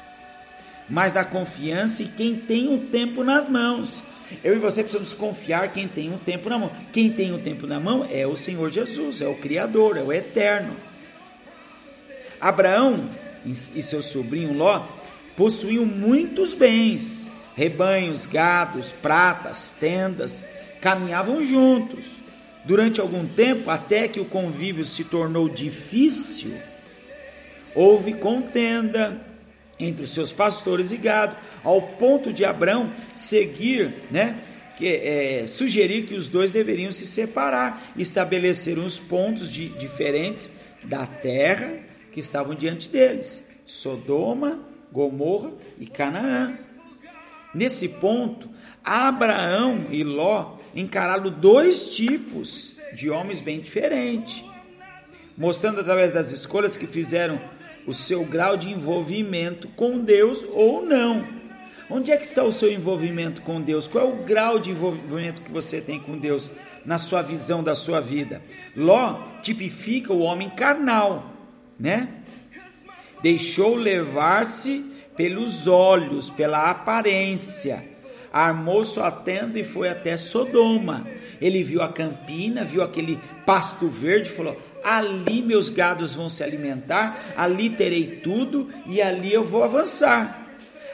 mas 0.90 1.14
na 1.14 1.26
confiança 1.26 2.04
em 2.04 2.08
quem 2.08 2.36
tem 2.36 2.74
o 2.74 2.80
tempo 2.80 3.24
nas 3.24 3.50
mãos. 3.50 4.02
Eu 4.44 4.56
e 4.56 4.60
você 4.60 4.82
precisamos 4.82 5.14
confiar 5.14 5.72
quem 5.74 5.88
tem 5.88 6.12
o 6.14 6.18
tempo 6.18 6.50
na 6.50 6.58
mão. 6.58 6.72
Quem 6.92 7.12
tem 7.12 7.34
o 7.34 7.38
tempo 7.38 7.68
na 7.68 7.80
mão 7.80 8.08
é 8.10 8.26
o 8.26 8.36
Senhor 8.36 8.72
Jesus, 8.72 9.22
é 9.22 9.28
o 9.28 9.36
Criador, 9.36 9.98
é 9.98 10.02
o 10.02 10.12
Eterno. 10.12 10.76
Abraão 12.40 13.08
e 13.46 13.82
seu 13.82 14.02
sobrinho 14.02 14.54
Ló 14.54 14.86
possuíam 15.36 15.86
muitos 15.86 16.54
bens, 16.54 17.30
rebanhos, 17.56 18.26
gados, 18.26 18.92
pratas, 18.92 19.76
tendas, 19.80 20.44
caminhavam 20.82 21.44
juntos. 21.44 22.24
Durante 22.64 23.00
algum 23.00 23.28
tempo, 23.28 23.70
até 23.70 24.08
que 24.08 24.20
o 24.20 24.26
convívio 24.26 24.84
se 24.84 25.04
tornou 25.04 25.48
difícil, 25.48 26.54
houve 27.76 28.14
contenda 28.14 29.22
entre 29.80 30.06
os 30.06 30.14
seus 30.14 30.32
pastores 30.32 30.92
e 30.92 30.98
gado, 30.98 31.36
ao 31.64 31.82
ponto 31.82 32.32
de 32.32 32.46
Abraão 32.46 32.92
seguir, 33.16 33.94
né? 34.10 34.40
Que, 34.78 34.88
é, 34.88 35.48
sugerir 35.48 36.06
que 36.06 36.16
os 36.16 36.28
dois 36.28 36.52
deveriam 36.52 36.92
se 36.92 37.06
separar, 37.06 37.94
estabelecer 37.98 38.78
uns 38.80 39.00
pontos 39.00 39.52
de, 39.52 39.70
diferentes 39.70 40.52
da 40.84 41.06
terra 41.06 41.74
que 42.16 42.22
estavam 42.22 42.56
diante 42.56 42.88
deles: 42.88 43.46
Sodoma, 43.68 44.58
Gomorra 44.90 45.52
e 45.78 45.86
Canaã. 45.86 46.58
Nesse 47.54 47.90
ponto, 47.90 48.50
Abraão 48.82 49.88
e 49.90 50.02
Ló 50.02 50.56
encararam 50.74 51.30
dois 51.30 51.90
tipos 51.90 52.80
de 52.94 53.10
homens 53.10 53.42
bem 53.42 53.60
diferentes, 53.60 54.42
mostrando 55.38 55.82
através 55.82 56.14
das 56.14 56.32
escolhas 56.32 56.78
que 56.78 56.88
fizeram 56.88 57.38
o 57.86 57.94
seu 57.94 58.24
grau 58.24 58.56
de 58.56 58.70
envolvimento 58.70 59.68
com 59.76 60.00
Deus 60.00 60.42
ou 60.54 60.86
não. 60.86 61.28
Onde 61.90 62.14
é 62.14 62.18
que 62.18 62.26
está 62.26 62.44
o 62.44 62.52
seu 62.52 62.72
envolvimento 62.72 63.42
com 63.42 63.62
Deus? 63.62 63.90
Qual 63.90 64.06
é 64.06 64.08
o 64.08 64.24
grau 64.24 64.58
de 64.58 64.72
envolvimento 64.72 65.42
que 65.42 65.52
você 65.52 65.82
tem 65.82 66.00
com 66.00 66.18
Deus 66.18 66.50
na 66.86 66.98
sua 66.98 67.22
visão 67.22 67.62
da 67.62 67.76
sua 67.76 68.00
vida? 68.00 68.42
Ló 68.74 69.22
tipifica 69.44 70.14
o 70.14 70.20
homem 70.20 70.50
carnal, 70.50 71.35
né? 71.80 72.10
Deixou 73.22 73.76
levar-se 73.76 74.94
pelos 75.16 75.68
olhos, 75.68 76.30
pela 76.30 76.70
aparência. 76.70 77.84
Armou 78.32 78.84
sua 78.84 79.10
tenda 79.12 79.58
e 79.60 79.64
foi 79.64 79.90
até 79.90 80.18
Sodoma. 80.18 81.08
Ele 81.42 81.64
viu 81.64 81.82
a 81.82 81.90
campina, 81.90 82.64
viu 82.64 82.84
aquele 82.84 83.20
pasto 83.46 83.88
verde, 83.88 84.30
falou: 84.30 84.60
ali 84.84 85.42
meus 85.42 85.70
gados 85.70 86.14
vão 86.14 86.30
se 86.30 86.44
alimentar, 86.44 87.34
ali 87.36 87.72
terei 87.72 88.20
tudo 88.24 88.70
e 88.86 89.02
ali 89.02 89.34
eu 89.34 89.44
vou 89.44 89.64
avançar. 89.64 90.48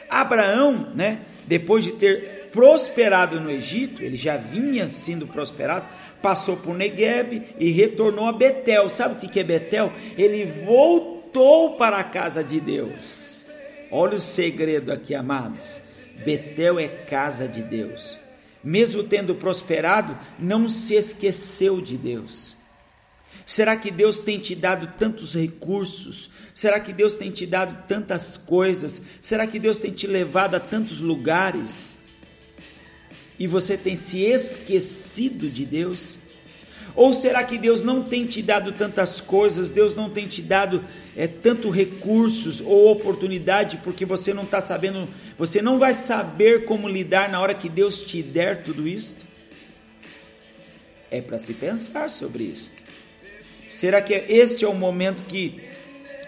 Abraão, 0.08 0.90
né, 0.94 1.20
depois 1.46 1.84
de 1.84 1.92
ter 1.92 2.48
prosperado 2.52 3.40
no 3.40 3.50
Egito, 3.50 4.02
ele 4.02 4.16
já 4.16 4.36
vinha 4.36 4.90
sendo 4.90 5.26
prosperado, 5.26 5.86
passou 6.22 6.56
por 6.56 6.74
Negueb 6.74 7.42
e 7.58 7.70
retornou 7.70 8.26
a 8.26 8.32
Betel. 8.32 8.88
Sabe 8.88 9.14
o 9.14 9.28
que 9.28 9.40
é 9.40 9.44
Betel? 9.44 9.92
Ele 10.16 10.44
voltou 10.44 11.76
para 11.76 11.98
a 11.98 12.04
casa 12.04 12.42
de 12.42 12.60
Deus. 12.60 13.44
Olha 13.90 14.14
o 14.14 14.20
segredo 14.20 14.92
aqui, 14.92 15.14
amados. 15.14 15.78
Betel 16.24 16.78
é 16.78 16.88
casa 16.88 17.46
de 17.48 17.62
Deus. 17.62 18.18
Mesmo 18.62 19.02
tendo 19.02 19.34
prosperado, 19.34 20.16
não 20.38 20.68
se 20.68 20.94
esqueceu 20.94 21.80
de 21.80 21.96
Deus. 21.96 22.56
Será 23.44 23.76
que 23.76 23.90
Deus 23.90 24.20
tem 24.20 24.38
te 24.38 24.54
dado 24.54 24.94
tantos 24.98 25.34
recursos? 25.34 26.30
Será 26.54 26.78
que 26.78 26.92
Deus 26.92 27.14
tem 27.14 27.30
te 27.30 27.44
dado 27.44 27.86
tantas 27.88 28.36
coisas? 28.36 29.02
Será 29.20 29.46
que 29.46 29.58
Deus 29.58 29.78
tem 29.78 29.90
te 29.90 30.06
levado 30.06 30.54
a 30.54 30.60
tantos 30.60 31.00
lugares? 31.00 32.01
E 33.42 33.48
você 33.48 33.76
tem 33.76 33.96
se 33.96 34.20
esquecido 34.20 35.50
de 35.50 35.66
Deus? 35.66 36.16
Ou 36.94 37.12
será 37.12 37.42
que 37.42 37.58
Deus 37.58 37.82
não 37.82 38.00
tem 38.00 38.24
te 38.24 38.40
dado 38.40 38.70
tantas 38.70 39.20
coisas, 39.20 39.68
Deus 39.68 39.96
não 39.96 40.08
tem 40.08 40.28
te 40.28 40.40
dado 40.40 40.80
é, 41.16 41.26
tanto 41.26 41.68
recursos 41.68 42.60
ou 42.60 42.92
oportunidade 42.92 43.78
porque 43.82 44.04
você 44.04 44.32
não 44.32 44.44
está 44.44 44.60
sabendo, 44.60 45.08
você 45.36 45.60
não 45.60 45.76
vai 45.76 45.92
saber 45.92 46.66
como 46.66 46.88
lidar 46.88 47.28
na 47.30 47.40
hora 47.40 47.52
que 47.52 47.68
Deus 47.68 48.02
te 48.02 48.22
der 48.22 48.62
tudo 48.62 48.86
isso? 48.86 49.16
É 51.10 51.20
para 51.20 51.36
se 51.36 51.54
pensar 51.54 52.10
sobre 52.10 52.44
isso. 52.44 52.72
Será 53.66 54.00
que 54.00 54.14
este 54.14 54.64
é 54.64 54.68
o 54.68 54.74
momento 54.74 55.24
que 55.24 55.60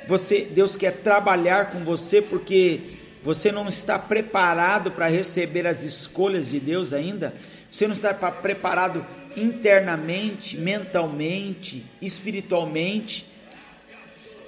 você, 0.09 0.49
Deus 0.51 0.75
quer 0.75 0.91
trabalhar 0.91 1.71
com 1.71 1.85
você 1.85 2.21
porque 2.21 2.81
você 3.25 3.51
não 3.51 3.71
está 3.71 3.99
preparado 3.99 4.91
para 4.91 5.09
receber 5.09 5.67
as 5.67 5.83
escolhas 5.83 6.47
de 6.47 6.61
Deus 6.61 6.93
ainda? 6.93 7.33
Você 7.71 7.87
não 7.87 7.95
está 7.95 8.13
preparado 8.13 9.05
internamente, 9.35 10.59
mentalmente, 10.59 11.87
espiritualmente? 12.03 13.27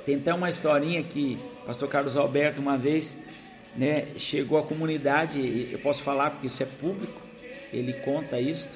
Tem 0.05 0.17
até 0.17 0.35
uma 0.35 0.51
historinha 0.51 1.03
que 1.03 1.39
o 1.63 1.67
pastor 1.67 1.89
Carlos 1.89 2.19
Alberto 2.19 2.61
uma 2.61 2.77
vez 2.77 3.23
né, 3.75 4.09
chegou 4.17 4.59
à 4.59 4.63
comunidade, 4.63 5.71
eu 5.73 5.79
posso 5.79 6.03
falar 6.03 6.31
porque 6.31 6.47
isso 6.47 6.63
é 6.63 6.67
público, 6.67 7.23
ele 7.73 7.95
conta 7.95 8.39
isso. 8.39 8.69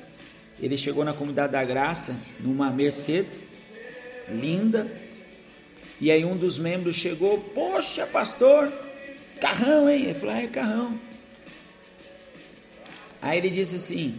Ele 0.58 0.78
chegou 0.78 1.04
na 1.04 1.12
comunidade 1.12 1.52
da 1.52 1.62
graça 1.62 2.16
numa 2.40 2.70
Mercedes 2.70 3.48
linda. 4.28 4.90
E 6.00 6.10
aí 6.10 6.24
um 6.24 6.36
dos 6.36 6.58
membros 6.58 6.96
chegou, 6.96 7.38
poxa, 7.38 8.06
pastor, 8.06 8.72
carrão, 9.40 9.88
hein? 9.88 10.04
Ele 10.04 10.14
falou, 10.14 10.34
ah, 10.34 10.42
é 10.42 10.46
carrão. 10.46 11.00
Aí 13.22 13.38
ele 13.38 13.50
disse 13.50 13.76
assim, 13.76 14.18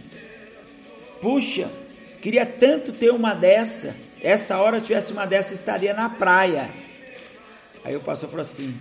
puxa, 1.20 1.70
queria 2.20 2.46
tanto 2.46 2.92
ter 2.92 3.10
uma 3.10 3.34
dessa. 3.34 3.96
Essa 4.20 4.58
hora 4.58 4.76
eu 4.76 4.80
tivesse 4.80 5.12
uma 5.12 5.26
dessa, 5.26 5.54
estaria 5.54 5.92
na 5.92 6.08
praia. 6.08 6.70
Aí 7.84 7.96
o 7.96 8.00
pastor 8.00 8.28
falou 8.28 8.42
assim, 8.42 8.76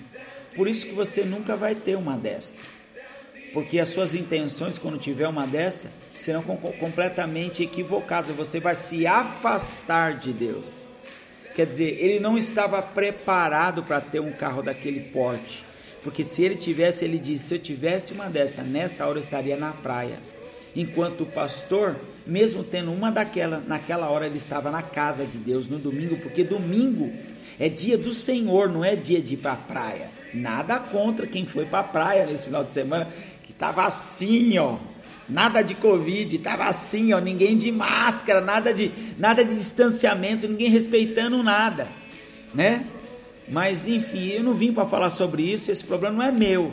por 0.55 0.67
isso 0.67 0.85
que 0.85 0.93
você 0.93 1.23
nunca 1.23 1.55
vai 1.55 1.73
ter 1.73 1.95
uma 1.95 2.17
dessa. 2.17 2.57
Porque 3.53 3.79
as 3.79 3.89
suas 3.89 4.13
intenções, 4.13 4.77
quando 4.77 4.97
tiver 4.97 5.27
uma 5.27 5.45
dessa, 5.45 5.91
serão 6.15 6.43
completamente 6.43 7.63
equivocadas. 7.63 8.35
Você 8.35 8.59
vai 8.59 8.75
se 8.75 9.05
afastar 9.05 10.19
de 10.19 10.31
Deus. 10.31 10.85
Quer 11.55 11.65
dizer, 11.65 11.97
ele 11.99 12.19
não 12.19 12.37
estava 12.37 12.81
preparado 12.81 13.83
para 13.83 13.99
ter 13.99 14.21
um 14.21 14.31
carro 14.31 14.61
daquele 14.61 15.01
porte. 15.01 15.65
Porque 16.03 16.23
se 16.23 16.43
ele 16.43 16.55
tivesse, 16.55 17.05
ele 17.05 17.19
disse: 17.19 17.45
se 17.45 17.55
eu 17.55 17.59
tivesse 17.59 18.13
uma 18.13 18.29
dessa, 18.29 18.63
nessa 18.63 19.05
hora 19.05 19.17
eu 19.17 19.21
estaria 19.21 19.57
na 19.57 19.71
praia. 19.71 20.19
Enquanto 20.75 21.21
o 21.21 21.25
pastor, 21.25 21.97
mesmo 22.25 22.63
tendo 22.63 22.91
uma 22.91 23.11
daquela, 23.11 23.61
naquela 23.67 24.09
hora 24.09 24.25
ele 24.25 24.37
estava 24.37 24.71
na 24.71 24.81
casa 24.81 25.25
de 25.25 25.37
Deus 25.37 25.67
no 25.67 25.77
domingo, 25.77 26.17
porque 26.17 26.43
domingo 26.43 27.11
é 27.59 27.67
dia 27.67 27.97
do 27.97 28.13
Senhor, 28.13 28.69
não 28.69 28.83
é 28.83 28.95
dia 28.95 29.21
de 29.21 29.33
ir 29.33 29.37
para 29.37 29.53
a 29.53 29.57
praia. 29.57 30.09
Nada 30.33 30.79
contra 30.79 31.27
quem 31.27 31.45
foi 31.45 31.65
para 31.65 31.79
a 31.79 31.83
praia 31.83 32.25
nesse 32.25 32.45
final 32.45 32.63
de 32.63 32.73
semana, 32.73 33.09
que 33.43 33.51
estava 33.51 33.85
assim, 33.85 34.57
ó, 34.57 34.77
Nada 35.31 35.61
de 35.61 35.75
Covid, 35.75 36.35
estava 36.35 36.65
assim, 36.65 37.13
ó, 37.13 37.19
ninguém 37.19 37.55
de 37.55 37.71
máscara, 37.71 38.41
nada 38.41 38.73
de, 38.73 38.91
nada 39.17 39.45
de 39.45 39.55
distanciamento, 39.55 40.45
ninguém 40.45 40.69
respeitando 40.69 41.41
nada, 41.41 41.87
né? 42.53 42.85
Mas 43.47 43.87
enfim, 43.87 44.29
eu 44.29 44.43
não 44.43 44.53
vim 44.53 44.73
para 44.73 44.85
falar 44.85 45.09
sobre 45.09 45.43
isso, 45.43 45.71
esse 45.71 45.83
problema 45.83 46.17
não 46.17 46.23
é 46.23 46.31
meu. 46.31 46.71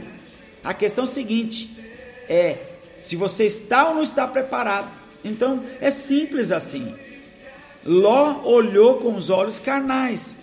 A 0.63 0.73
questão 0.75 1.05
é 1.05 1.07
seguinte: 1.07 1.77
é 2.29 2.57
se 2.97 3.17
você 3.17 3.47
está 3.47 3.89
ou 3.89 3.95
não 3.95 4.03
está 4.03 4.27
preparado. 4.27 4.91
Então 5.25 5.65
é 5.81 5.91
simples 5.91 6.53
assim. 6.53 6.95
Ló 7.85 8.43
olhou 8.45 8.97
com 8.97 9.15
os 9.15 9.31
olhos 9.31 9.59
carnais. 9.59 10.39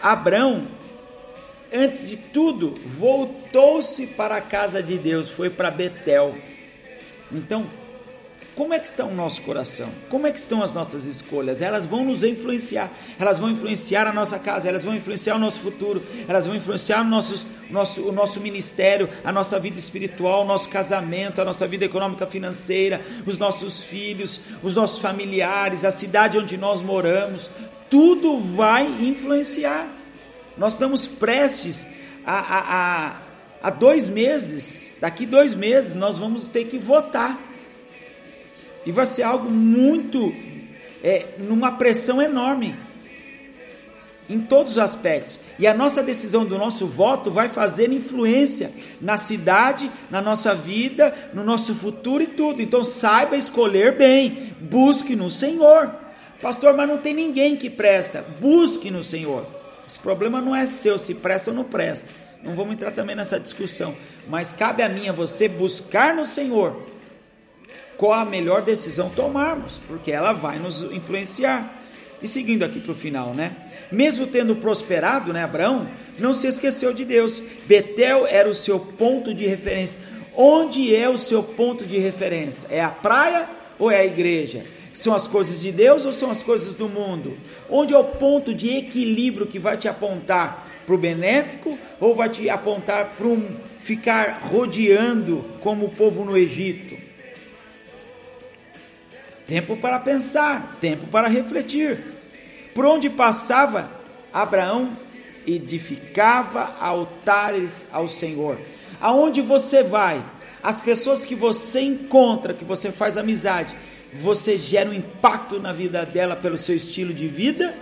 Abrão 0.00 0.66
antes 1.72 2.08
de 2.08 2.16
tudo, 2.16 2.74
voltou-se 2.84 4.06
para 4.08 4.36
a 4.36 4.40
casa 4.40 4.82
de 4.82 4.96
Deus, 4.96 5.30
foi 5.30 5.50
para 5.50 5.70
Betel. 5.70 6.34
Então, 7.30 7.66
como 8.58 8.74
é 8.74 8.80
que 8.80 8.88
está 8.88 9.04
o 9.04 9.14
nosso 9.14 9.42
coração? 9.42 9.88
Como 10.08 10.26
é 10.26 10.32
que 10.32 10.38
estão 10.40 10.64
as 10.64 10.74
nossas 10.74 11.04
escolhas? 11.04 11.62
Elas 11.62 11.86
vão 11.86 12.04
nos 12.04 12.24
influenciar, 12.24 12.90
elas 13.16 13.38
vão 13.38 13.48
influenciar 13.48 14.08
a 14.08 14.12
nossa 14.12 14.36
casa, 14.36 14.68
elas 14.68 14.82
vão 14.82 14.96
influenciar 14.96 15.36
o 15.36 15.38
nosso 15.38 15.60
futuro, 15.60 16.02
elas 16.26 16.44
vão 16.44 16.56
influenciar 16.56 17.02
o 17.02 17.04
nosso, 17.04 17.46
nosso, 17.70 18.02
o 18.08 18.10
nosso 18.10 18.40
ministério, 18.40 19.08
a 19.22 19.30
nossa 19.30 19.60
vida 19.60 19.78
espiritual, 19.78 20.42
o 20.42 20.44
nosso 20.44 20.68
casamento, 20.70 21.40
a 21.40 21.44
nossa 21.44 21.68
vida 21.68 21.84
econômica 21.84 22.26
financeira, 22.26 23.00
os 23.24 23.38
nossos 23.38 23.84
filhos, 23.84 24.40
os 24.60 24.74
nossos 24.74 24.98
familiares, 24.98 25.84
a 25.84 25.90
cidade 25.92 26.36
onde 26.36 26.56
nós 26.56 26.82
moramos, 26.82 27.48
tudo 27.88 28.40
vai 28.40 28.86
influenciar. 28.86 29.88
Nós 30.56 30.72
estamos 30.72 31.06
prestes 31.06 31.90
a, 32.26 32.38
a, 32.40 32.58
a, 32.74 33.22
a 33.62 33.70
dois 33.70 34.08
meses, 34.08 34.90
daqui 35.00 35.24
dois 35.24 35.54
meses, 35.54 35.94
nós 35.94 36.18
vamos 36.18 36.48
ter 36.48 36.64
que 36.64 36.76
votar. 36.76 37.47
E 38.88 38.90
vai 38.90 39.04
ser 39.04 39.22
algo 39.22 39.50
muito, 39.50 40.34
é, 41.04 41.26
numa 41.40 41.72
pressão 41.72 42.22
enorme, 42.22 42.74
em 44.30 44.40
todos 44.40 44.72
os 44.72 44.78
aspectos. 44.78 45.38
E 45.58 45.66
a 45.66 45.74
nossa 45.74 46.02
decisão 46.02 46.42
do 46.42 46.56
nosso 46.56 46.86
voto 46.86 47.30
vai 47.30 47.50
fazer 47.50 47.92
influência 47.92 48.72
na 48.98 49.18
cidade, 49.18 49.90
na 50.10 50.22
nossa 50.22 50.54
vida, 50.54 51.14
no 51.34 51.44
nosso 51.44 51.74
futuro 51.74 52.22
e 52.22 52.28
tudo. 52.28 52.62
Então 52.62 52.82
saiba 52.82 53.36
escolher 53.36 53.94
bem, 53.94 54.54
busque 54.58 55.14
no 55.14 55.30
Senhor. 55.30 55.94
Pastor, 56.40 56.72
mas 56.72 56.88
não 56.88 56.96
tem 56.96 57.12
ninguém 57.12 57.56
que 57.56 57.68
presta. 57.68 58.24
Busque 58.40 58.90
no 58.90 59.02
Senhor. 59.02 59.46
Esse 59.86 59.98
problema 59.98 60.40
não 60.40 60.56
é 60.56 60.64
seu, 60.64 60.96
se 60.96 61.14
presta 61.16 61.50
ou 61.50 61.56
não 61.56 61.64
presta. 61.64 62.08
Não 62.42 62.54
vamos 62.54 62.72
entrar 62.72 62.92
também 62.92 63.14
nessa 63.14 63.38
discussão. 63.38 63.94
Mas 64.26 64.50
cabe 64.50 64.82
a 64.82 64.88
mim, 64.88 65.10
a 65.10 65.12
você, 65.12 65.46
buscar 65.46 66.14
no 66.14 66.24
Senhor 66.24 66.96
qual 67.98 68.12
a 68.12 68.24
melhor 68.24 68.62
decisão 68.62 69.10
tomarmos, 69.10 69.80
porque 69.88 70.12
ela 70.12 70.32
vai 70.32 70.58
nos 70.58 70.82
influenciar. 70.82 71.82
E 72.22 72.28
seguindo 72.28 72.64
aqui 72.64 72.80
para 72.80 72.92
o 72.92 72.94
final, 72.94 73.34
né? 73.34 73.54
Mesmo 73.90 74.26
tendo 74.26 74.54
prosperado, 74.56 75.32
né, 75.32 75.42
Abraão, 75.42 75.86
não 76.18 76.32
se 76.32 76.46
esqueceu 76.46 76.92
de 76.92 77.04
Deus. 77.04 77.42
Betel 77.66 78.26
era 78.26 78.48
o 78.48 78.54
seu 78.54 78.78
ponto 78.78 79.34
de 79.34 79.46
referência. 79.46 80.00
Onde 80.36 80.94
é 80.94 81.08
o 81.08 81.18
seu 81.18 81.42
ponto 81.42 81.84
de 81.84 81.98
referência? 81.98 82.68
É 82.70 82.80
a 82.80 82.88
praia 82.88 83.48
ou 83.78 83.90
é 83.90 84.00
a 84.00 84.06
igreja? 84.06 84.64
São 84.94 85.12
as 85.12 85.26
coisas 85.26 85.60
de 85.60 85.72
Deus 85.72 86.04
ou 86.04 86.12
são 86.12 86.30
as 86.30 86.42
coisas 86.42 86.74
do 86.74 86.88
mundo? 86.88 87.36
Onde 87.68 87.94
é 87.94 87.98
o 87.98 88.04
ponto 88.04 88.54
de 88.54 88.76
equilíbrio 88.76 89.46
que 89.46 89.58
vai 89.58 89.76
te 89.76 89.88
apontar 89.88 90.68
para 90.86 90.94
o 90.94 90.98
benéfico 90.98 91.76
ou 91.98 92.14
vai 92.14 92.28
te 92.28 92.48
apontar 92.48 93.16
para 93.16 93.26
um 93.26 93.56
ficar 93.80 94.40
rodeando 94.42 95.44
como 95.60 95.86
o 95.86 95.90
povo 95.90 96.24
no 96.24 96.36
Egito? 96.36 97.07
Tempo 99.48 99.78
para 99.78 99.98
pensar, 99.98 100.76
tempo 100.78 101.06
para 101.06 101.26
refletir. 101.26 101.98
Por 102.74 102.84
onde 102.84 103.08
passava, 103.08 103.90
Abraão 104.30 104.94
edificava 105.46 106.76
altares 106.78 107.88
ao 107.90 108.06
Senhor. 108.06 108.58
Aonde 109.00 109.40
você 109.40 109.82
vai, 109.82 110.22
as 110.62 110.82
pessoas 110.82 111.24
que 111.24 111.34
você 111.34 111.80
encontra, 111.80 112.52
que 112.52 112.64
você 112.64 112.92
faz 112.92 113.16
amizade, 113.16 113.74
você 114.12 114.58
gera 114.58 114.90
um 114.90 114.92
impacto 114.94 115.58
na 115.58 115.72
vida 115.72 116.04
dela 116.04 116.36
pelo 116.36 116.58
seu 116.58 116.76
estilo 116.76 117.14
de 117.14 117.26
vida? 117.26 117.74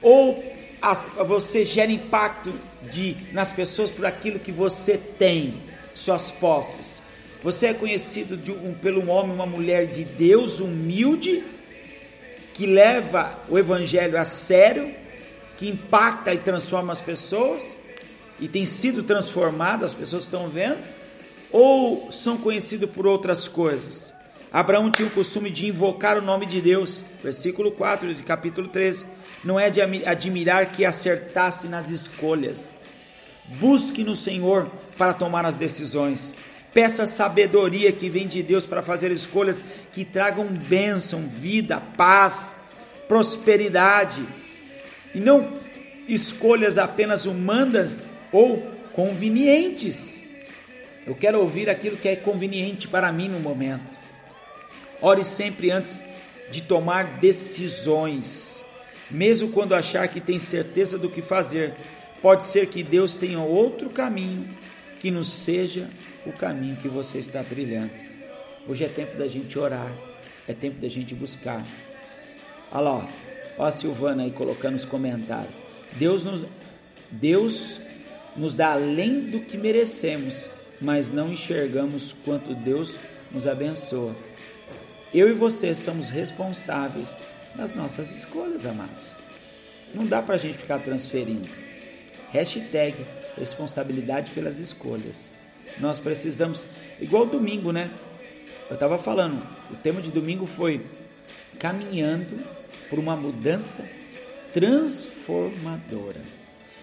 Ou 0.00 0.44
as, 0.80 1.10
você 1.26 1.64
gera 1.64 1.90
impacto 1.90 2.54
de, 2.88 3.16
nas 3.32 3.50
pessoas 3.50 3.90
por 3.90 4.06
aquilo 4.06 4.38
que 4.38 4.52
você 4.52 4.96
tem, 4.96 5.60
suas 5.92 6.30
posses? 6.30 7.02
Você 7.42 7.66
é 7.66 7.74
conhecido 7.74 8.36
de 8.36 8.52
um, 8.52 8.72
pelo 8.74 9.02
um 9.02 9.10
homem, 9.10 9.34
uma 9.34 9.46
mulher 9.46 9.86
de 9.86 10.04
Deus, 10.04 10.60
humilde, 10.60 11.42
que 12.54 12.66
leva 12.66 13.40
o 13.48 13.58
evangelho 13.58 14.18
a 14.18 14.24
sério, 14.24 14.94
que 15.56 15.68
impacta 15.68 16.32
e 16.32 16.38
transforma 16.38 16.92
as 16.92 17.00
pessoas 17.00 17.76
e 18.42 18.48
tem 18.48 18.66
sido 18.66 19.04
transformado, 19.04 19.84
as 19.84 19.94
pessoas 19.94 20.24
estão 20.24 20.48
vendo? 20.48 20.78
Ou 21.52 22.10
são 22.10 22.36
conhecidos 22.36 22.90
por 22.90 23.06
outras 23.06 23.46
coisas? 23.46 24.12
Abraão 24.52 24.90
tinha 24.90 25.06
o 25.06 25.12
costume 25.12 25.48
de 25.48 25.68
invocar 25.68 26.18
o 26.18 26.22
nome 26.22 26.44
de 26.46 26.60
Deus. 26.60 27.00
Versículo 27.22 27.70
4 27.70 28.12
de 28.12 28.22
capítulo 28.24 28.66
13. 28.68 29.06
Não 29.44 29.60
é 29.60 29.70
de 29.70 29.80
admirar 29.80 30.72
que 30.72 30.84
acertasse 30.84 31.68
nas 31.68 31.90
escolhas. 31.90 32.72
Busque 33.60 34.02
no 34.02 34.16
Senhor 34.16 34.68
para 34.98 35.14
tomar 35.14 35.44
as 35.44 35.54
decisões. 35.54 36.34
Peça 36.72 37.04
sabedoria 37.04 37.92
que 37.92 38.08
vem 38.08 38.26
de 38.26 38.42
Deus 38.42 38.64
para 38.64 38.82
fazer 38.82 39.12
escolhas 39.12 39.62
que 39.92 40.04
tragam 40.04 40.46
bênção, 40.46 41.28
vida, 41.28 41.80
paz, 41.96 42.56
prosperidade. 43.06 44.26
E 45.14 45.20
não 45.20 45.46
escolhas 46.08 46.78
apenas 46.78 47.26
humanas 47.26 48.06
ou 48.32 48.58
convenientes. 48.94 50.22
Eu 51.06 51.14
quero 51.14 51.40
ouvir 51.40 51.68
aquilo 51.68 51.96
que 51.96 52.08
é 52.08 52.16
conveniente 52.16 52.88
para 52.88 53.12
mim 53.12 53.28
no 53.28 53.38
momento. 53.38 54.00
Ore 55.00 55.24
sempre 55.24 55.70
antes 55.70 56.04
de 56.50 56.62
tomar 56.62 57.18
decisões, 57.18 58.64
mesmo 59.10 59.48
quando 59.48 59.74
achar 59.74 60.06
que 60.08 60.20
tem 60.20 60.38
certeza 60.38 60.96
do 60.96 61.10
que 61.10 61.20
fazer. 61.20 61.74
Pode 62.22 62.44
ser 62.44 62.66
que 62.68 62.82
Deus 62.82 63.14
tenha 63.14 63.40
outro 63.40 63.90
caminho 63.90 64.48
que 65.00 65.10
não 65.10 65.24
seja 65.24 65.90
o 66.26 66.32
caminho 66.32 66.76
que 66.76 66.88
você 66.88 67.18
está 67.18 67.42
trilhando. 67.42 67.90
Hoje 68.68 68.84
é 68.84 68.88
tempo 68.88 69.16
da 69.16 69.26
gente 69.26 69.58
orar, 69.58 69.92
é 70.46 70.52
tempo 70.52 70.80
da 70.80 70.88
gente 70.88 71.14
buscar. 71.14 71.64
Olha 72.70 72.80
lá, 72.80 73.06
ó, 73.58 73.66
a 73.66 73.70
Silvana 73.70 74.22
aí 74.22 74.30
colocando 74.30 74.76
os 74.76 74.84
comentários. 74.84 75.56
Deus 75.96 76.22
nos, 76.22 76.46
Deus 77.10 77.80
nos 78.36 78.54
dá 78.54 78.72
além 78.72 79.20
do 79.30 79.40
que 79.40 79.58
merecemos, 79.58 80.48
mas 80.80 81.10
não 81.10 81.32
enxergamos 81.32 82.12
quanto 82.24 82.54
Deus 82.54 82.96
nos 83.30 83.46
abençoa. 83.46 84.14
Eu 85.12 85.28
e 85.28 85.32
você 85.32 85.74
somos 85.74 86.08
responsáveis 86.08 87.18
das 87.54 87.74
nossas 87.74 88.10
escolhas, 88.12 88.64
amados. 88.64 89.12
Não 89.94 90.06
dá 90.06 90.22
para 90.22 90.36
a 90.36 90.38
gente 90.38 90.56
ficar 90.56 90.78
transferindo. 90.78 91.48
Hashtag 92.30 92.94
responsabilidade 93.36 94.30
pelas 94.30 94.58
escolhas. 94.58 95.36
Nós 95.78 95.98
precisamos, 95.98 96.66
igual 97.00 97.26
domingo, 97.26 97.72
né? 97.72 97.90
Eu 98.68 98.74
estava 98.74 98.98
falando, 98.98 99.42
o 99.70 99.76
tema 99.76 100.00
de 100.00 100.10
domingo 100.10 100.46
foi 100.46 100.84
caminhando 101.58 102.42
por 102.88 102.98
uma 102.98 103.16
mudança 103.16 103.84
transformadora. 104.52 106.20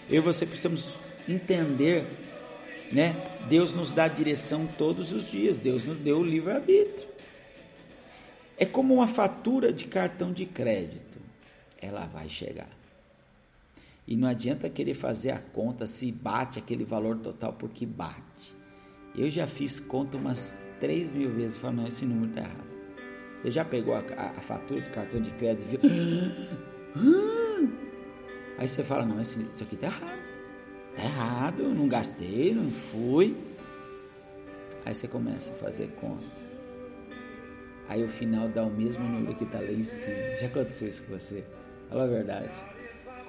Eu 0.09 0.17
e 0.17 0.19
você 0.19 0.45
precisamos 0.45 0.97
entender, 1.27 2.05
né? 2.91 3.15
Deus 3.47 3.73
nos 3.73 3.91
dá 3.91 4.07
direção 4.07 4.67
todos 4.77 5.11
os 5.11 5.29
dias, 5.29 5.57
Deus 5.57 5.85
nos 5.85 5.97
deu 5.97 6.19
o 6.19 6.23
livre-arbítrio. 6.23 7.07
É 8.57 8.65
como 8.65 8.95
uma 8.95 9.07
fatura 9.07 9.71
de 9.71 9.85
cartão 9.85 10.33
de 10.33 10.45
crédito, 10.45 11.19
ela 11.81 12.05
vai 12.07 12.27
chegar. 12.27 12.69
E 14.07 14.15
não 14.17 14.27
adianta 14.27 14.69
querer 14.69 14.95
fazer 14.95 15.31
a 15.31 15.39
conta 15.39 15.85
se 15.85 16.11
bate 16.11 16.57
aquele 16.59 16.83
valor 16.83 17.17
total, 17.17 17.53
porque 17.53 17.85
bate. 17.85 18.58
Eu 19.19 19.29
já 19.29 19.45
fiz 19.45 19.81
conta 19.81 20.17
umas 20.17 20.57
3 20.79 21.11
mil 21.11 21.29
vezes 21.29 21.57
falo, 21.57 21.75
não, 21.75 21.87
esse 21.87 22.05
número 22.05 22.29
está 22.29 22.39
errado. 22.39 22.69
Você 23.41 23.51
já 23.51 23.65
pegou 23.65 23.93
a, 23.93 23.99
a, 23.99 24.29
a, 24.29 24.41
fatura 24.41 24.79
do 24.79 24.89
cartão 24.91 25.21
de 25.21 25.29
crédito 25.31 25.65
e 25.65 25.77
viu? 25.77 25.79
Aí 28.57 28.65
você 28.65 28.81
fala, 28.81 29.05
não, 29.05 29.19
esse, 29.19 29.41
isso 29.41 29.61
aqui 29.63 29.75
está 29.75 29.87
errado. 29.87 30.19
Está 30.95 31.03
errado, 31.03 31.63
não 31.63 31.89
gastei, 31.89 32.53
não 32.53 32.71
fui. 32.71 33.35
Aí 34.85 34.95
você 34.95 35.05
começa 35.05 35.51
a 35.51 35.55
fazer 35.55 35.89
conta. 35.99 36.23
Aí 37.89 38.01
o 38.01 38.07
final 38.07 38.47
dá 38.47 38.63
o 38.63 38.71
mesmo 38.71 39.03
número 39.03 39.35
que 39.35 39.43
está 39.43 39.59
lá 39.59 39.69
em 39.69 39.83
cima. 39.83 40.15
Já 40.39 40.47
aconteceu 40.47 40.87
isso 40.87 41.03
com 41.03 41.11
você? 41.11 41.43
Fala 41.89 42.05
a 42.05 42.07
verdade. 42.07 42.78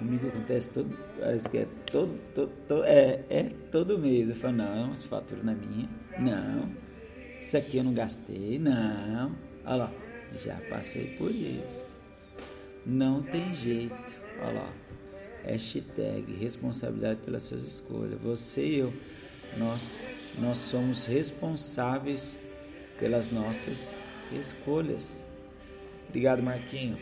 Comigo 0.00 0.28
acontece 0.28 0.70
todo, 0.70 0.98
parece 1.18 1.46
que 1.50 1.58
é 1.58 1.66
todo, 1.92 2.18
todo, 2.34 2.50
todo 2.66 2.84
é, 2.84 3.22
é 3.28 3.42
todo 3.70 3.98
mês. 3.98 4.30
Eu 4.30 4.34
falo, 4.34 4.54
não, 4.54 4.94
essa 4.94 5.06
fatura 5.06 5.42
não 5.42 5.52
é 5.52 5.56
minha. 5.56 5.88
Não, 6.18 6.70
isso 7.38 7.54
aqui 7.54 7.76
eu 7.76 7.84
não 7.84 7.92
gastei. 7.92 8.58
Não. 8.58 9.36
Olha 9.62 9.76
lá, 9.76 9.92
já 10.42 10.56
passei 10.70 11.16
por 11.18 11.30
isso. 11.30 11.98
Não 12.86 13.22
tem 13.22 13.54
jeito. 13.54 13.94
Olha 14.40 14.60
lá. 14.60 14.72
Hashtag 15.44 16.32
responsabilidade 16.34 17.20
pelas 17.20 17.42
suas 17.42 17.62
escolhas. 17.64 18.18
Você 18.22 18.66
e 18.66 18.78
eu, 18.78 18.94
nós, 19.58 19.98
nós 20.38 20.56
somos 20.56 21.04
responsáveis 21.04 22.38
pelas 22.98 23.30
nossas 23.30 23.94
escolhas. 24.32 25.26
Obrigado, 26.08 26.42
Marquinho. 26.42 26.98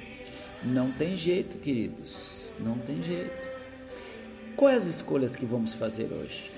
Não 0.63 0.91
tem 0.93 1.17
jeito, 1.17 1.57
queridos. 1.59 2.53
Não 2.59 2.79
tem 2.79 3.03
jeito. 3.03 3.49
Quais 4.57 4.89
as 4.89 4.97
escolhas 4.97 5.37
que 5.37 5.47
vamos 5.47 5.75
fazer 5.75 6.13
hoje? 6.13 6.51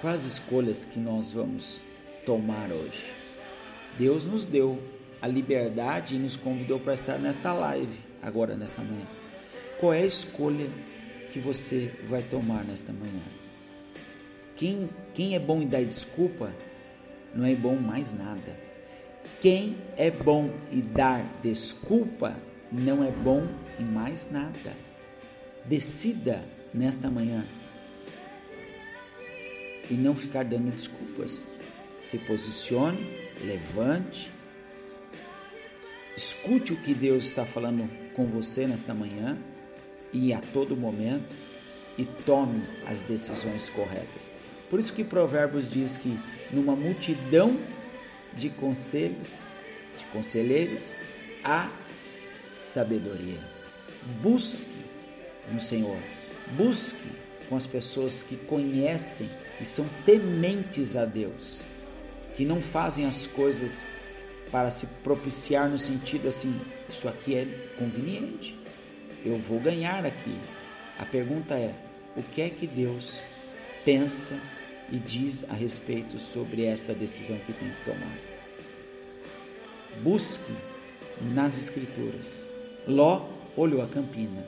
Quais 0.00 0.26
as 0.26 0.32
escolhas 0.32 0.84
que 0.84 0.98
nós 0.98 1.32
vamos 1.32 1.80
tomar 2.26 2.70
hoje? 2.70 3.04
Deus 3.98 4.24
nos 4.24 4.44
deu 4.44 4.78
a 5.20 5.26
liberdade 5.26 6.14
e 6.14 6.18
nos 6.18 6.36
convidou 6.36 6.78
para 6.78 6.94
estar 6.94 7.18
nesta 7.18 7.52
live, 7.52 7.98
agora 8.22 8.54
nesta 8.54 8.82
manhã. 8.82 9.06
Qual 9.78 9.92
é 9.94 10.02
a 10.02 10.06
escolha 10.06 10.68
que 11.32 11.38
você 11.38 11.90
vai 12.08 12.22
tomar 12.22 12.64
nesta 12.64 12.92
manhã? 12.92 13.22
Quem, 14.56 14.90
quem 15.14 15.34
é 15.34 15.38
bom 15.38 15.62
em 15.62 15.66
dar 15.66 15.82
desculpa, 15.82 16.52
não 17.34 17.46
é 17.46 17.54
bom 17.54 17.76
mais 17.76 18.12
nada. 18.12 18.58
Quem 19.40 19.76
é 19.96 20.10
bom 20.10 20.50
em 20.70 20.80
dar 20.80 21.24
desculpa, 21.42 22.36
não 22.70 23.04
é 23.04 23.10
bom 23.10 23.46
em 23.78 23.84
mais 23.84 24.30
nada. 24.30 24.76
Decida 25.64 26.44
nesta 26.72 27.10
manhã 27.10 27.44
e 29.90 29.94
não 29.94 30.14
ficar 30.14 30.44
dando 30.44 30.70
desculpas. 30.70 31.44
Se 32.00 32.18
posicione, 32.18 32.98
levante, 33.44 34.30
escute 36.16 36.72
o 36.72 36.76
que 36.76 36.94
Deus 36.94 37.24
está 37.24 37.44
falando 37.44 37.90
com 38.14 38.26
você 38.26 38.66
nesta 38.66 38.94
manhã 38.94 39.36
e 40.12 40.32
a 40.32 40.40
todo 40.40 40.76
momento 40.76 41.36
e 41.98 42.04
tome 42.04 42.62
as 42.86 43.02
decisões 43.02 43.68
corretas. 43.68 44.30
Por 44.70 44.78
isso 44.78 44.92
que 44.92 45.04
Provérbios 45.04 45.68
diz 45.68 45.96
que 45.96 46.18
numa 46.52 46.76
multidão 46.76 47.58
de 48.32 48.48
conselhos, 48.48 49.46
de 49.98 50.04
conselheiros, 50.06 50.94
há 51.44 51.68
sabedoria. 52.60 53.38
Busque 54.20 54.84
no 55.50 55.60
Senhor. 55.60 55.96
Busque 56.56 57.08
com 57.48 57.56
as 57.56 57.66
pessoas 57.66 58.22
que 58.22 58.36
conhecem 58.36 59.28
e 59.60 59.64
são 59.64 59.86
tementes 60.04 60.94
a 60.94 61.04
Deus, 61.04 61.62
que 62.36 62.44
não 62.44 62.60
fazem 62.60 63.06
as 63.06 63.26
coisas 63.26 63.84
para 64.50 64.70
se 64.70 64.86
propiciar 65.02 65.68
no 65.68 65.78
sentido 65.78 66.28
assim, 66.28 66.60
isso 66.88 67.08
aqui 67.08 67.34
é 67.34 67.46
conveniente, 67.78 68.58
eu 69.24 69.38
vou 69.38 69.60
ganhar 69.60 70.04
aqui. 70.04 70.36
A 70.98 71.04
pergunta 71.04 71.54
é: 71.54 71.74
o 72.16 72.22
que 72.22 72.42
é 72.42 72.50
que 72.50 72.66
Deus 72.66 73.22
pensa 73.84 74.38
e 74.90 74.98
diz 74.98 75.44
a 75.48 75.54
respeito 75.54 76.18
sobre 76.18 76.64
esta 76.64 76.92
decisão 76.92 77.38
que 77.38 77.52
tem 77.52 77.68
que 77.68 77.84
tomar? 77.84 78.18
Busque 80.02 80.52
nas 81.32 81.58
Escrituras. 81.58 82.49
Ló 82.90 83.28
olhou 83.56 83.82
a 83.82 83.86
campina 83.86 84.44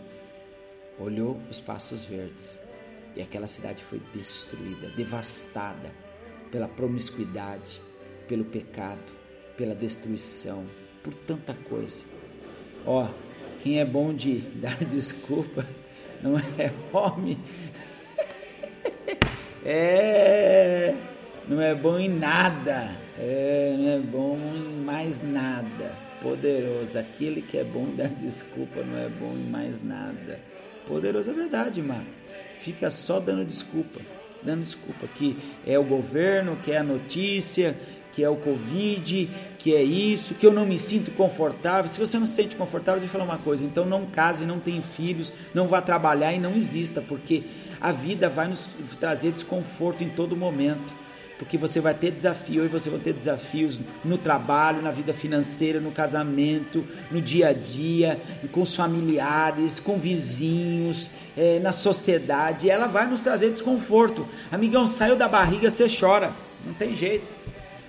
olhou 0.99 1.41
os 1.51 1.61
passos 1.61 2.05
verdes 2.05 2.61
e 3.17 3.23
aquela 3.23 3.47
cidade 3.47 3.83
foi 3.83 4.01
destruída, 4.15 4.89
devastada 4.97 5.93
pela 6.51 6.69
promiscuidade, 6.69 7.83
pelo 8.29 8.45
pecado, 8.45 9.13
pela 9.57 9.75
destruição, 9.75 10.65
por 11.03 11.13
tanta 11.13 11.55
coisa. 11.55 12.05
Ó, 12.87 13.09
quem 13.63 13.81
é 13.81 13.85
bom 13.85 14.15
de 14.15 14.39
dar 14.57 14.83
desculpa 14.85 15.67
não 16.23 16.39
é 16.39 16.73
homem, 16.93 17.39
é, 19.65 20.95
não 21.49 21.61
é 21.61 21.75
bom 21.75 21.99
em 21.99 22.09
nada, 22.09 22.97
é, 23.19 23.75
não 23.77 23.89
é 23.89 23.99
bom 23.99 24.39
em 24.55 24.85
mais 24.85 25.23
nada. 25.23 26.12
Poderoso, 26.23 26.99
aquele 26.99 27.43
que 27.43 27.59
é 27.59 27.65
bom 27.65 27.87
em 27.93 27.97
dar 27.97 28.09
desculpa 28.09 28.83
não 28.83 28.99
é 28.99 29.09
bom 29.09 29.33
em 29.33 29.51
mais 29.51 29.83
nada. 29.83 30.41
Poderoso 30.87 31.31
é 31.31 31.35
verdade, 31.35 31.83
mano. 31.83 32.07
Fica 32.59 32.91
só 32.91 33.19
dando 33.19 33.45
desculpa, 33.45 34.01
dando 34.43 34.63
desculpa 34.63 35.07
que 35.09 35.37
é 35.67 35.79
o 35.79 35.83
governo, 35.83 36.57
que 36.63 36.71
é 36.71 36.79
a 36.79 36.83
notícia, 36.83 37.77
que 38.13 38.23
é 38.23 38.29
o 38.29 38.37
Covid, 38.37 39.29
que 39.59 39.75
é 39.75 39.83
isso, 39.83 40.35
que 40.35 40.47
eu 40.47 40.53
não 40.53 40.67
me 40.67 40.79
sinto 40.79 41.11
confortável. 41.13 41.91
Se 41.91 41.99
você 41.99 42.19
não 42.19 42.27
se 42.27 42.35
sente 42.35 42.55
confortável, 42.55 43.01
deixa 43.01 43.17
eu 43.17 43.21
falar 43.21 43.33
uma 43.33 43.43
coisa. 43.43 43.65
Então 43.65 43.85
não 43.85 44.07
case, 44.07 44.45
não 44.45 44.61
tenha 44.61 44.83
filhos, 44.83 45.33
não 45.53 45.67
vá 45.67 45.81
trabalhar 45.81 46.33
e 46.33 46.39
não 46.39 46.55
exista, 46.55 47.01
porque 47.01 47.43
a 47.81 47.91
vida 47.91 48.29
vai 48.29 48.49
nos 48.49 48.69
trazer 49.01 49.33
desconforto 49.33 50.05
em 50.05 50.09
todo 50.09 50.37
momento. 50.37 51.02
Porque 51.39 51.59
você 51.59 51.81
vai 51.81 51.95
ter 51.95 52.11
desafio 52.11 52.65
e 52.65 52.69
você 52.69 52.89
vai 52.89 53.01
ter 53.01 53.13
desafios 53.13 53.81
no 54.05 54.17
trabalho, 54.17 54.81
na 54.81 54.91
vida 54.91 55.13
financeira, 55.13 55.81
no 55.81 55.91
casamento, 55.91 56.87
no 57.11 57.21
dia 57.21 57.49
a 57.49 57.53
dia, 57.53 58.21
com 58.53 58.63
os 58.63 58.75
familiares, 58.77 59.81
com 59.81 59.99
vizinhos, 59.99 61.11
é, 61.37 61.59
na 61.59 61.73
sociedade. 61.73 62.71
Ela 62.71 62.87
vai 62.87 63.07
nos 63.07 63.21
trazer 63.21 63.51
desconforto. 63.51 64.27
Amigão, 64.51 64.87
saiu 64.87 65.17
da 65.17 65.29
barriga, 65.29 65.71
você 65.71 65.87
chora, 65.89 66.33
não 66.65 66.75
tem 66.75 66.95
jeito. 66.95 67.27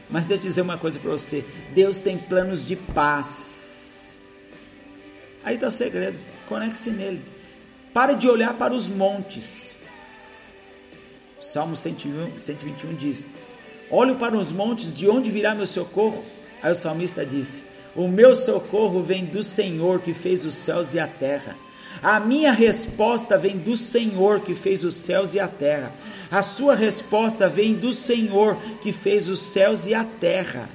Mas 0.10 0.26
deixa 0.26 0.44
eu 0.44 0.48
dizer 0.48 0.62
uma 0.62 0.78
coisa 0.78 1.00
para 1.00 1.12
você: 1.12 1.44
Deus 1.74 2.00
tem 2.00 2.18
planos 2.18 2.66
de 2.66 2.76
paz. 2.76 4.22
Aí 5.44 5.56
está 5.56 5.68
o 5.68 5.72
segredo, 5.72 6.18
conecte-se 6.48 6.90
nele. 6.92 7.22
Pare 7.94 8.16
de 8.16 8.28
olhar 8.30 8.54
para 8.54 8.74
os 8.74 8.88
montes. 8.88 9.83
Salmo 11.44 11.76
101, 11.76 12.40
121 12.40 12.96
diz: 12.96 13.30
Olho 13.92 14.16
para 14.16 14.38
os 14.38 14.54
montes, 14.54 14.98
de 14.98 15.10
onde 15.10 15.30
virá 15.30 15.54
meu 15.54 15.66
socorro? 15.66 16.24
Aí 16.62 16.72
o 16.72 16.76
salmista 16.76 17.26
disse: 17.26 17.66
O 17.94 18.08
meu 18.08 18.34
socorro 18.34 19.04
vem 19.04 19.26
do 19.26 19.44
Senhor 19.44 20.00
que 20.00 20.14
fez 20.14 20.46
os 20.46 20.56
céus 20.56 20.94
e 20.94 21.00
a 21.02 21.08
terra. 21.08 21.58
A 22.02 22.18
minha 22.20 22.52
resposta 22.54 23.38
vem 23.38 23.58
do 23.58 23.76
Senhor 23.76 24.40
que 24.40 24.56
fez 24.56 24.86
os 24.86 24.96
céus 24.96 25.36
e 25.36 25.40
a 25.40 25.48
terra. 25.48 25.92
A 26.32 26.42
sua 26.42 26.76
resposta 26.76 27.50
vem 27.50 27.74
do 27.74 27.92
Senhor 27.92 28.58
que 28.82 28.94
fez 28.94 29.28
os 29.28 29.40
céus 29.40 29.86
e 29.86 29.94
a 29.94 30.06
terra. 30.06 30.70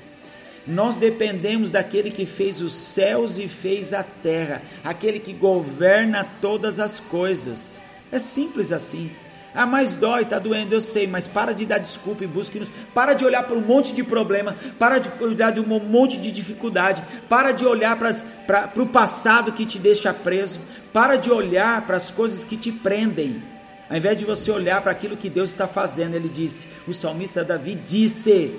Nós 0.66 0.96
dependemos 0.96 1.70
daquele 1.70 2.10
que 2.10 2.26
fez 2.26 2.60
os 2.60 2.72
céus 2.72 3.38
e 3.38 3.48
fez 3.48 3.94
a 3.94 4.02
terra, 4.02 4.60
aquele 4.84 5.18
que 5.18 5.32
governa 5.32 6.28
todas 6.42 6.78
as 6.78 7.00
coisas. 7.00 7.80
É 8.12 8.18
simples 8.18 8.70
assim. 8.70 9.10
Ah, 9.54 9.66
mas 9.66 9.94
dói, 9.94 10.24
tá 10.24 10.38
doendo, 10.38 10.74
eu 10.74 10.80
sei, 10.80 11.06
mas 11.06 11.26
para 11.26 11.52
de 11.52 11.64
dar 11.64 11.78
desculpa 11.78 12.22
e 12.22 12.26
busque-nos. 12.26 12.68
Para 12.94 13.14
de 13.14 13.24
olhar 13.24 13.42
para 13.44 13.56
um 13.56 13.60
monte 13.60 13.94
de 13.94 14.04
problema, 14.04 14.56
para 14.78 14.98
de 14.98 15.10
olhar 15.22 15.50
de 15.50 15.60
um 15.60 15.80
monte 15.80 16.18
de 16.18 16.30
dificuldade, 16.30 17.02
para 17.28 17.52
de 17.52 17.64
olhar 17.64 17.98
para 17.98 18.72
o 18.76 18.86
passado 18.86 19.52
que 19.52 19.66
te 19.66 19.78
deixa 19.78 20.12
preso, 20.12 20.60
para 20.92 21.16
de 21.16 21.30
olhar 21.30 21.84
para 21.86 21.96
as 21.96 22.10
coisas 22.10 22.44
que 22.44 22.56
te 22.56 22.70
prendem. 22.70 23.42
Ao 23.88 23.96
invés 23.96 24.18
de 24.18 24.24
você 24.24 24.50
olhar 24.50 24.82
para 24.82 24.92
aquilo 24.92 25.16
que 25.16 25.30
Deus 25.30 25.50
está 25.50 25.66
fazendo, 25.66 26.14
ele 26.14 26.28
disse, 26.28 26.68
o 26.86 26.92
salmista 26.92 27.42
Davi 27.42 27.74
disse: 27.74 28.54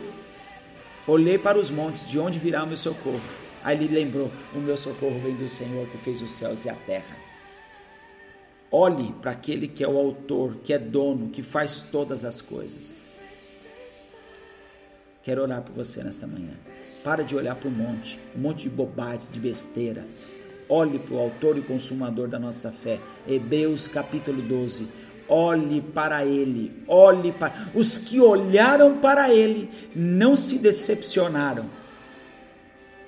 Olhei 1.06 1.38
para 1.38 1.58
os 1.58 1.70
montes, 1.70 2.08
de 2.08 2.18
onde 2.20 2.40
virá 2.40 2.64
o 2.64 2.68
meu 2.68 2.78
socorro? 2.78 3.22
Aí 3.64 3.78
ele 3.78 3.94
lembrou: 3.94 4.32
O 4.56 4.60
meu 4.60 4.78
socorro 4.78 5.20
vem 5.20 5.36
do 5.36 5.48
Senhor 5.48 5.88
que 5.88 5.98
fez 5.98 6.22
os 6.22 6.32
céus 6.32 6.66
e 6.66 6.70
a 6.70 6.74
terra. 6.74 7.19
Olhe 8.72 9.12
para 9.20 9.32
aquele 9.32 9.68
que 9.68 9.84
é 9.84 9.88
o 9.88 9.98
autor, 9.98 10.58
que 10.64 10.72
é 10.72 10.78
dono, 10.78 11.30
que 11.30 11.42
faz 11.42 11.82
todas 11.92 12.24
as 12.24 12.40
coisas. 12.40 13.36
Quero 15.24 15.42
orar 15.42 15.64
por 15.64 15.74
você 15.74 16.04
nesta 16.04 16.28
manhã. 16.28 16.54
Para 17.04 17.24
de 17.24 17.36
olhar 17.36 17.56
para 17.56 17.68
o 17.68 17.72
monte, 17.72 18.20
um 18.36 18.42
monte 18.42 18.64
de 18.64 18.70
bobagem, 18.70 19.28
de 19.32 19.40
besteira. 19.40 20.06
Olhe 20.68 21.00
para 21.00 21.16
o 21.16 21.20
autor 21.20 21.58
e 21.58 21.62
consumador 21.62 22.28
da 22.28 22.38
nossa 22.38 22.72
fé. 22.72 23.00
Hebreus 23.28 23.88
capítulo 23.88 24.40
12. 24.42 24.88
Olhe 25.28 25.82
para 25.82 26.24
ele, 26.24 26.72
olhe 26.88 27.32
para. 27.32 27.54
Os 27.74 27.98
que 27.98 28.20
olharam 28.20 29.00
para 29.00 29.34
ele 29.34 29.70
não 29.96 30.36
se 30.36 30.60
decepcionaram. 30.60 31.66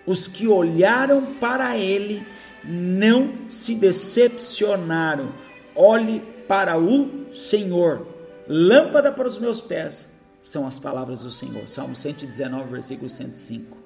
Os 0.08 0.28
que 0.28 0.48
olharam 0.48 1.36
para 1.36 1.78
ele 1.78 2.26
não 2.64 3.48
se 3.48 3.76
decepcionaram 3.76 5.41
Olhe 5.76 6.22
para 6.48 6.78
o 6.78 7.34
Senhor. 7.34 8.06
Lâmpada 8.48 9.12
para 9.12 9.28
os 9.28 9.38
meus 9.38 9.62
pés 9.62 10.10
são 10.42 10.68
as 10.68 10.78
palavras 10.78 11.22
do 11.22 11.32
Senhor. 11.32 11.68
Salmo 11.70 11.96
119, 11.96 12.70
versículo 12.70 13.10
105. 13.10 13.78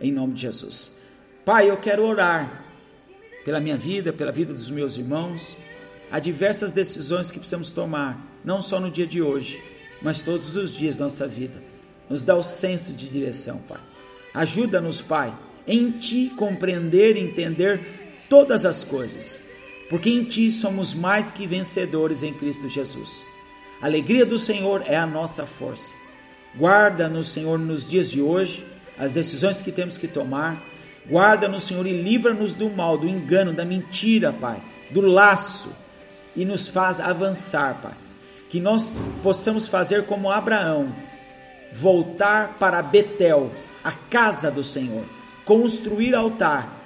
Em 0.00 0.12
nome 0.12 0.34
de 0.34 0.42
Jesus. 0.42 0.92
Pai, 1.44 1.70
eu 1.70 1.76
quero 1.76 2.04
orar 2.04 2.64
pela 3.44 3.60
minha 3.60 3.76
vida, 3.76 4.12
pela 4.12 4.30
vida 4.30 4.52
dos 4.52 4.70
meus 4.70 4.96
irmãos. 4.96 5.56
Há 6.10 6.18
diversas 6.18 6.72
decisões 6.72 7.30
que 7.30 7.38
precisamos 7.38 7.70
tomar, 7.70 8.18
não 8.44 8.60
só 8.60 8.78
no 8.78 8.90
dia 8.90 9.06
de 9.06 9.22
hoje, 9.22 9.62
mas 10.02 10.20
todos 10.20 10.56
os 10.56 10.74
dias 10.74 10.96
da 10.96 11.04
nossa 11.04 11.26
vida. 11.26 11.62
Nos 12.08 12.24
dá 12.24 12.34
o 12.34 12.42
senso 12.42 12.92
de 12.92 13.08
direção, 13.08 13.58
Pai. 13.68 13.80
Ajuda-nos, 14.34 15.00
Pai, 15.00 15.34
em 15.66 15.90
Ti 15.92 16.32
compreender 16.36 17.16
e 17.16 17.20
entender 17.20 17.80
todas 18.28 18.66
as 18.66 18.84
coisas 18.84 19.40
porque 19.88 20.10
em 20.10 20.24
ti 20.24 20.50
somos 20.50 20.94
mais 20.94 21.32
que 21.32 21.46
vencedores 21.46 22.22
em 22.22 22.32
Cristo 22.32 22.68
Jesus. 22.68 23.22
A 23.80 23.86
alegria 23.86 24.26
do 24.26 24.38
Senhor 24.38 24.82
é 24.86 24.96
a 24.96 25.06
nossa 25.06 25.46
força. 25.46 25.94
Guarda-nos, 26.56 27.28
Senhor, 27.28 27.58
nos 27.58 27.86
dias 27.86 28.10
de 28.10 28.20
hoje, 28.20 28.66
as 28.98 29.12
decisões 29.12 29.62
que 29.62 29.72
temos 29.72 29.96
que 29.96 30.08
tomar. 30.08 30.62
Guarda-nos, 31.08 31.64
Senhor, 31.64 31.86
e 31.86 32.02
livra-nos 32.02 32.52
do 32.52 32.68
mal, 32.68 32.98
do 32.98 33.08
engano, 33.08 33.52
da 33.52 33.64
mentira, 33.64 34.32
Pai, 34.32 34.60
do 34.90 35.00
laço, 35.00 35.72
e 36.34 36.44
nos 36.44 36.68
faz 36.68 37.00
avançar, 37.00 37.80
Pai. 37.80 37.94
Que 38.50 38.60
nós 38.60 39.00
possamos 39.22 39.66
fazer 39.66 40.04
como 40.04 40.30
Abraão, 40.30 40.92
voltar 41.72 42.56
para 42.58 42.82
Betel, 42.82 43.50
a 43.84 43.92
casa 43.92 44.50
do 44.50 44.64
Senhor, 44.64 45.04
construir 45.44 46.14
altar 46.14 46.77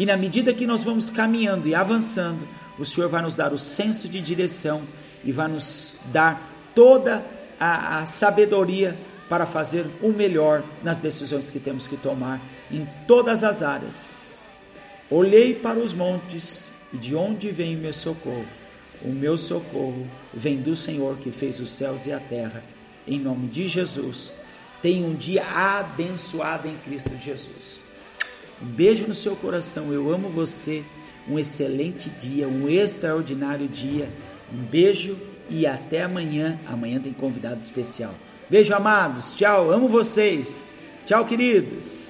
e 0.00 0.06
na 0.06 0.16
medida 0.16 0.54
que 0.54 0.66
nós 0.66 0.82
vamos 0.82 1.10
caminhando 1.10 1.68
e 1.68 1.74
avançando, 1.74 2.48
o 2.78 2.86
Senhor 2.86 3.10
vai 3.10 3.20
nos 3.20 3.36
dar 3.36 3.52
o 3.52 3.58
senso 3.58 4.08
de 4.08 4.18
direção 4.18 4.80
e 5.22 5.30
vai 5.30 5.46
nos 5.46 5.96
dar 6.06 6.70
toda 6.74 7.22
a, 7.60 7.98
a 7.98 8.06
sabedoria 8.06 8.96
para 9.28 9.44
fazer 9.44 9.84
o 10.00 10.08
melhor 10.08 10.64
nas 10.82 10.98
decisões 10.98 11.50
que 11.50 11.60
temos 11.60 11.86
que 11.86 11.98
tomar 11.98 12.40
em 12.70 12.88
todas 13.06 13.44
as 13.44 13.62
áreas. 13.62 14.14
Olhei 15.10 15.54
para 15.54 15.78
os 15.78 15.92
montes 15.92 16.72
e 16.94 16.96
de 16.96 17.14
onde 17.14 17.50
vem 17.50 17.76
o 17.76 17.80
meu 17.80 17.92
socorro? 17.92 18.46
O 19.04 19.08
meu 19.08 19.36
socorro 19.36 20.06
vem 20.32 20.56
do 20.56 20.74
Senhor 20.74 21.18
que 21.18 21.30
fez 21.30 21.60
os 21.60 21.68
céus 21.68 22.06
e 22.06 22.12
a 22.12 22.18
terra. 22.18 22.64
Em 23.06 23.18
nome 23.18 23.48
de 23.48 23.68
Jesus, 23.68 24.32
tenha 24.80 25.06
um 25.06 25.14
dia 25.14 25.44
abençoado 25.44 26.66
em 26.66 26.76
Cristo 26.78 27.10
Jesus. 27.22 27.89
Um 28.62 28.66
beijo 28.66 29.06
no 29.06 29.14
seu 29.14 29.34
coração. 29.36 29.92
Eu 29.92 30.12
amo 30.12 30.28
você. 30.28 30.82
Um 31.28 31.38
excelente 31.38 32.10
dia, 32.10 32.48
um 32.48 32.68
extraordinário 32.68 33.68
dia. 33.68 34.08
Um 34.52 34.62
beijo 34.62 35.16
e 35.48 35.66
até 35.66 36.02
amanhã. 36.02 36.58
Amanhã 36.66 37.00
tem 37.00 37.12
convidado 37.12 37.60
especial. 37.60 38.14
Beijo, 38.48 38.74
amados. 38.74 39.32
Tchau. 39.32 39.70
Amo 39.70 39.88
vocês. 39.88 40.64
Tchau, 41.06 41.24
queridos. 41.24 42.09